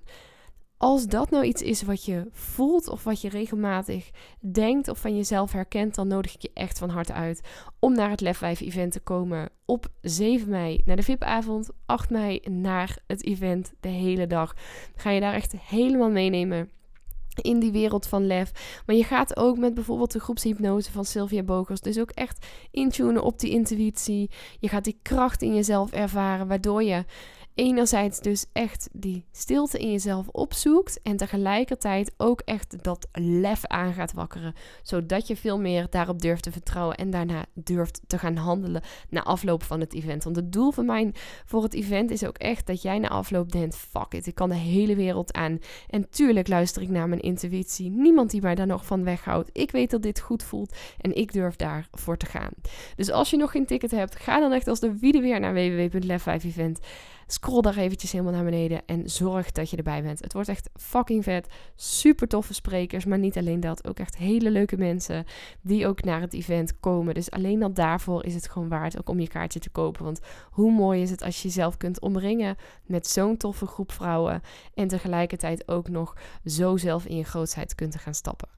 Als 0.79 1.07
dat 1.07 1.31
nou 1.31 1.45
iets 1.45 1.63
is 1.63 1.83
wat 1.83 2.05
je 2.05 2.27
voelt 2.31 2.89
of 2.89 3.05
wat 3.05 3.21
je 3.21 3.29
regelmatig 3.29 4.11
denkt 4.41 4.89
of 4.89 4.99
van 4.99 5.17
jezelf 5.17 5.53
herkent, 5.53 5.95
dan 5.95 6.09
nodig 6.09 6.35
ik 6.35 6.43
je 6.43 6.51
echt 6.55 6.79
van 6.79 6.91
harte 6.91 7.13
uit 7.13 7.41
om 7.79 7.95
naar 7.95 8.11
het 8.11 8.21
Lef 8.21 8.39
5 8.39 8.61
event 8.61 8.93
te 8.93 9.01
komen 9.01 9.49
op 9.65 9.87
7 10.01 10.49
mei 10.49 10.83
naar 10.85 10.97
de 10.97 11.03
VIP-avond, 11.03 11.71
8 11.87 12.11
mei 12.11 12.41
naar 12.51 12.99
het 13.07 13.25
event 13.25 13.73
de 13.81 13.89
hele 13.89 14.27
dag. 14.27 14.55
Ga 14.97 15.11
je 15.11 15.21
daar 15.21 15.35
echt 15.35 15.53
helemaal 15.59 16.11
meenemen 16.11 16.71
in 17.41 17.59
die 17.59 17.73
wereld 17.73 18.07
van 18.07 18.27
lef. 18.27 18.83
Maar 18.87 18.97
je 18.97 19.05
gaat 19.05 19.37
ook 19.37 19.59
met 19.59 19.75
bijvoorbeeld 19.75 20.13
de 20.13 20.21
groepshypnose 20.21 20.93
van 20.93 21.05
Sylvia 21.05 21.43
Bogers 21.43 21.81
dus 21.81 21.99
ook 21.99 22.11
echt 22.11 22.47
intunen 22.71 23.23
op 23.23 23.39
die 23.39 23.51
intuïtie. 23.51 24.31
Je 24.61 24.69
gaat 24.69 24.85
die 24.85 24.99
kracht 25.03 25.43
in 25.43 25.55
jezelf 25.55 25.93
ervaren, 25.93 26.47
waardoor 26.47 26.83
je 26.83 27.05
enerzijds 27.57 28.21
dus 28.21 28.47
echt 28.53 28.89
die 28.93 29.25
stilte 29.33 29.79
in 29.79 29.91
jezelf 29.91 30.29
opzoekt 30.29 31.03
en 31.03 31.17
tegelijkertijd 31.17 32.15
ook 32.17 32.41
echt 32.41 32.85
dat 32.85 33.09
lef 33.13 33.67
aan 33.67 33.93
gaat 33.93 34.13
wakkeren, 34.13 34.55
zodat 34.83 35.27
je 35.27 35.37
veel 35.37 35.59
meer 35.59 35.87
daarop 35.91 36.21
durft 36.21 36.43
te 36.43 36.53
vertrouwen 36.53 36.97
en 36.97 37.11
daarna 37.11 37.45
durft 37.55 38.01
te 38.07 38.19
gaan 38.19 38.37
handelen 38.37 38.83
na 39.09 39.23
afloop 39.23 39.63
van 39.63 39.81
het 39.81 39.95
event. 39.95 40.25
Want 40.25 40.37
het 40.37 40.53
doel 40.53 40.71
van 40.71 40.87
mij 40.87 41.15
voor 41.45 41.63
het 41.63 41.75
event 41.75 42.11
is 42.11 42.25
ook 42.25 42.39
echt 42.39 42.67
dat 42.67 42.83
jij 42.83 42.99
na 42.99 43.09
afloop 43.09 43.53
denkt, 43.53 43.77
fuck 43.77 44.15
it, 44.15 44.27
ik 44.27 44.35
kan 44.35 44.49
de 44.49 44.55
hele 44.55 44.95
wereld 44.95 45.33
aan. 45.33 45.59
En 45.89 46.11
tuurlijk 46.11 46.49
luister 46.49 46.83
ik 46.83 46.89
naar 46.89 47.09
mijn 47.09 47.26
intuïtie, 47.27 47.91
niemand 47.91 48.31
die 48.31 48.41
mij 48.43 48.55
daar 48.55 48.67
nog 48.67 48.87
van 48.87 49.05
weghoudt. 49.05 49.51
Ik 49.53 49.71
weet 49.71 49.91
dat 49.91 50.03
dit 50.03 50.21
goed 50.21 50.43
voelt 50.43 50.77
en 51.01 51.17
ik 51.17 51.33
durf 51.33 51.57
daarvoor 51.57 52.17
te 52.17 52.27
gaan. 52.27 52.51
Dus 52.97 53.11
als 53.11 53.31
je 53.31 53.37
nog 53.37 53.51
geen 53.51 53.67
ticket 53.67 53.91
hebt, 53.91 54.17
ga 54.17 54.41
dan 54.41 54.53
echt 54.53 54.69
als 54.69 54.81
de 54.81 54.99
wiede 54.99 55.21
weer 55.21 55.41
naar 55.41 55.55
www.lef5event. 55.55 56.85
Scroll 57.27 57.61
daar 57.61 57.77
eventjes 57.77 58.13
helemaal 58.13 58.33
naar 58.33 58.45
beneden 58.45 58.83
en 58.87 59.11
zorg 59.11 59.53
dat 59.53 59.71
je 59.71 59.77
erbij 59.77 60.03
bent. 60.03 60.21
Het 60.21 60.33
wordt 60.33 60.49
echt 60.49 60.71
fucking 60.75 61.25
vet. 61.25 61.49
Super 61.75 62.29
toffe 62.29 62.55
sprekers, 62.55 63.05
maar 63.05 63.19
niet 63.19 63.37
alleen 63.37 63.61
dat. 63.61 63.89
Ook 63.89 63.99
echt 63.99 64.17
hele 64.17 64.51
leuke 64.51 64.77
mensen 64.77 65.25
die 65.61 65.87
ook 65.87 66.05
naar 66.05 66.21
het 66.21 66.35
event 66.35 66.81
komen. 66.81 67.15
Dus 67.15 67.31
alleen 67.31 67.63
al 67.63 67.73
daarvoor 67.73 68.25
is 68.25 68.35
het 68.35 68.49
gewoon 68.49 68.69
waard 68.69 68.99
ook 68.99 69.09
om 69.09 69.21
je 69.21 69.29
kaartje 69.29 69.61
te 69.61 69.71
kopen. 69.71 70.05
Want 70.05 70.21
hoe 70.51 70.73
mooi 70.73 71.03
is 71.03 71.11
het 71.11 71.23
als 71.23 71.43
je 71.43 71.49
jezelf 71.49 71.77
kunt 71.77 72.01
omringen 72.01 72.57
met 72.85 73.07
zo'n 73.07 73.37
toffe 73.37 73.67
groep 73.67 73.93
vrouwen. 73.93 74.41
En 74.75 74.89
tegelijkertijd 74.89 75.69
ook 75.69 75.89
nog 75.89 76.17
zo 76.45 76.77
zelf 76.77 77.07
in 77.07 77.17
je 77.17 77.25
grootheid 77.25 77.75
kunt 77.75 77.97
gaan 77.97 78.15
stappen. 78.15 78.49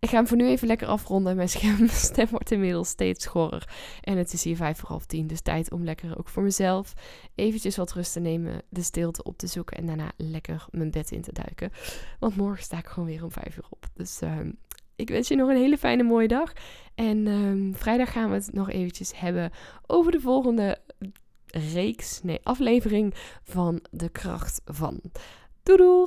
Ik 0.00 0.08
ga 0.08 0.16
hem 0.16 0.26
voor 0.26 0.36
nu 0.36 0.46
even 0.46 0.66
lekker 0.66 0.86
afronden. 0.86 1.36
Mijn 1.36 1.48
stem 1.88 2.26
wordt 2.30 2.50
inmiddels 2.50 2.88
steeds 2.88 3.24
schorrer. 3.24 3.68
En 4.00 4.16
het 4.16 4.32
is 4.32 4.44
hier 4.44 4.56
vijf 4.56 4.78
voor 4.78 4.88
half 4.88 5.06
tien. 5.06 5.26
Dus 5.26 5.40
tijd 5.40 5.72
om 5.72 5.84
lekker 5.84 6.18
ook 6.18 6.28
voor 6.28 6.42
mezelf 6.42 6.92
eventjes 7.34 7.76
wat 7.76 7.92
rust 7.92 8.12
te 8.12 8.20
nemen. 8.20 8.62
De 8.68 8.82
stilte 8.82 9.22
op 9.22 9.38
te 9.38 9.46
zoeken. 9.46 9.76
En 9.76 9.86
daarna 9.86 10.10
lekker 10.16 10.66
mijn 10.70 10.90
bed 10.90 11.10
in 11.10 11.22
te 11.22 11.32
duiken. 11.32 11.70
Want 12.18 12.36
morgen 12.36 12.64
sta 12.64 12.78
ik 12.78 12.86
gewoon 12.86 13.08
weer 13.08 13.24
om 13.24 13.32
vijf 13.32 13.56
uur 13.56 13.66
op. 13.70 13.86
Dus 13.94 14.20
ehm, 14.20 14.50
ik 14.96 15.08
wens 15.08 15.28
je 15.28 15.36
nog 15.36 15.48
een 15.48 15.56
hele 15.56 15.78
fijne 15.78 16.02
mooie 16.02 16.28
dag. 16.28 16.52
En 16.94 17.26
ehm, 17.26 17.72
vrijdag 17.72 18.12
gaan 18.12 18.28
we 18.28 18.34
het 18.34 18.52
nog 18.52 18.70
eventjes 18.70 19.20
hebben 19.20 19.50
over 19.86 20.12
de 20.12 20.20
volgende 20.20 20.78
reeks, 21.46 22.22
nee, 22.22 22.40
aflevering 22.42 23.14
van 23.42 23.80
De 23.90 24.08
Kracht 24.08 24.60
van. 24.64 25.00
Doei! 25.62 26.06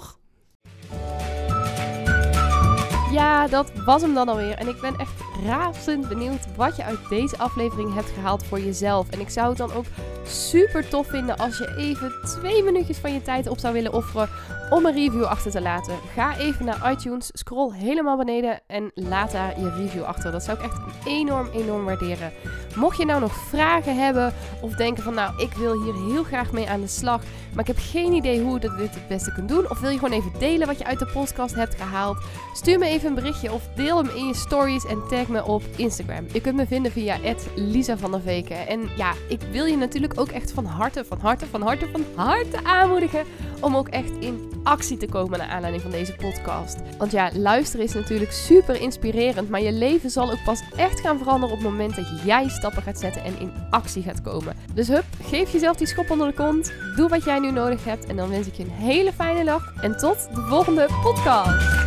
Ja, 3.11 3.47
dat 3.47 3.71
was 3.85 4.01
hem 4.01 4.13
dan 4.13 4.29
alweer. 4.29 4.53
En 4.53 4.67
ik 4.67 4.81
ben 4.81 4.95
echt 4.97 5.21
razend 5.45 6.07
benieuwd 6.07 6.55
wat 6.55 6.75
je 6.75 6.83
uit 6.83 7.09
deze 7.09 7.37
aflevering 7.37 7.93
hebt 7.93 8.09
gehaald 8.09 8.45
voor 8.45 8.59
jezelf. 8.59 9.09
En 9.09 9.19
ik 9.19 9.29
zou 9.29 9.49
het 9.49 9.57
dan 9.57 9.73
ook 9.73 9.85
super 10.25 10.89
tof 10.89 11.07
vinden 11.07 11.37
als 11.37 11.57
je 11.57 11.75
even 11.77 12.13
twee 12.23 12.63
minuutjes 12.63 12.97
van 12.97 13.13
je 13.13 13.21
tijd 13.21 13.47
op 13.47 13.59
zou 13.59 13.73
willen 13.73 13.93
offeren 13.93 14.29
om 14.69 14.85
een 14.85 14.93
review 14.93 15.23
achter 15.23 15.51
te 15.51 15.61
laten. 15.61 15.93
Ga 16.13 16.37
even 16.37 16.65
naar 16.65 16.91
iTunes, 16.91 17.29
scroll 17.33 17.73
helemaal 17.73 18.17
beneden 18.17 18.59
en 18.67 18.91
laat 18.93 19.31
daar 19.31 19.59
je 19.59 19.69
review 19.69 20.03
achter. 20.03 20.31
Dat 20.31 20.43
zou 20.43 20.57
ik 20.57 20.63
echt 20.63 20.79
enorm, 21.05 21.49
enorm 21.53 21.85
waarderen. 21.85 22.31
Mocht 22.75 22.97
je 22.97 23.05
nou 23.05 23.19
nog 23.19 23.33
vragen 23.33 23.97
hebben 23.97 24.33
of 24.61 24.75
denken 24.75 25.03
van 25.03 25.13
nou, 25.13 25.33
ik 25.37 25.53
wil 25.53 25.83
hier 25.83 25.93
heel 25.93 26.23
graag 26.23 26.51
mee 26.51 26.69
aan 26.69 26.81
de 26.81 26.87
slag, 26.87 27.21
maar 27.53 27.59
ik 27.59 27.75
heb 27.75 27.77
geen 27.79 28.13
idee 28.13 28.41
hoe 28.41 28.53
je 28.53 28.59
dit 28.59 28.95
het 28.95 29.07
beste 29.07 29.31
kunt 29.33 29.49
doen. 29.49 29.69
Of 29.69 29.79
wil 29.79 29.89
je 29.89 29.99
gewoon 29.99 30.19
even 30.19 30.31
delen 30.39 30.67
wat 30.67 30.77
je 30.77 30.85
uit 30.85 30.99
de 30.99 31.05
podcast 31.13 31.55
hebt 31.55 31.75
gehaald? 31.75 32.17
Stuur 32.53 32.79
me 32.79 32.85
even 32.85 33.09
een 33.09 33.15
berichtje 33.15 33.51
of 33.51 33.69
deel 33.75 33.97
hem 33.97 34.09
in 34.15 34.27
je 34.27 34.35
stories 34.35 34.85
en 34.85 35.07
tag 35.09 35.27
me 35.27 35.45
op 35.45 35.63
Instagram. 35.75 36.25
Je 36.33 36.41
kunt 36.41 36.55
me 36.55 36.67
vinden 36.67 36.91
via 36.91 37.17
Lisa 37.55 37.97
van 37.97 38.11
der 38.11 38.21
Veken. 38.21 38.67
En 38.67 38.89
ja, 38.97 39.13
ik 39.29 39.41
wil 39.51 39.65
je 39.65 39.77
natuurlijk 39.77 40.19
ook 40.19 40.29
echt 40.29 40.51
van 40.51 40.65
harte, 40.65 41.05
van 41.05 41.19
harte, 41.19 41.45
van 41.45 41.61
harte, 41.61 41.87
van 41.91 42.05
harte 42.15 42.63
aanmoedigen 42.63 43.25
om 43.59 43.75
ook 43.75 43.87
echt 43.87 44.11
in 44.19 44.51
actie 44.63 44.97
te 44.97 45.07
komen 45.07 45.39
naar 45.39 45.47
aanleiding 45.47 45.81
van 45.83 45.91
deze 45.91 46.15
podcast. 46.15 46.77
Want 46.97 47.11
ja, 47.11 47.29
luisteren 47.33 47.85
is 47.85 47.93
natuurlijk 47.93 48.31
super 48.31 48.81
inspirerend, 48.81 49.49
maar 49.49 49.61
je 49.61 49.71
leven 49.71 50.09
zal 50.09 50.31
ook 50.31 50.43
pas 50.43 50.61
echt 50.75 50.99
gaan 50.99 51.17
veranderen 51.17 51.55
op 51.55 51.61
het 51.61 51.71
moment 51.71 51.95
dat 51.95 52.05
jij 52.25 52.49
stappen 52.49 52.81
gaat 52.81 52.99
zetten 52.99 53.23
en 53.23 53.39
in 53.39 53.51
actie 53.69 54.03
gaat 54.03 54.21
komen. 54.21 54.55
Dus 54.73 54.87
hup, 54.87 55.03
geef 55.23 55.51
jezelf 55.51 55.77
die 55.77 55.87
schop 55.87 56.09
onder 56.09 56.27
de 56.27 56.33
kont, 56.33 56.73
doe 56.95 57.09
wat 57.09 57.23
jij 57.23 57.39
nu 57.41 57.51
nodig 57.51 57.83
hebt 57.83 58.05
en 58.05 58.15
dan 58.15 58.29
wens 58.29 58.47
ik 58.47 58.53
je 58.53 58.63
een 58.63 58.69
hele 58.69 59.13
fijne 59.13 59.43
dag 59.43 59.73
en 59.81 59.97
tot 59.97 60.35
de 60.35 60.41
volgende 60.41 60.87
podcast. 61.03 61.80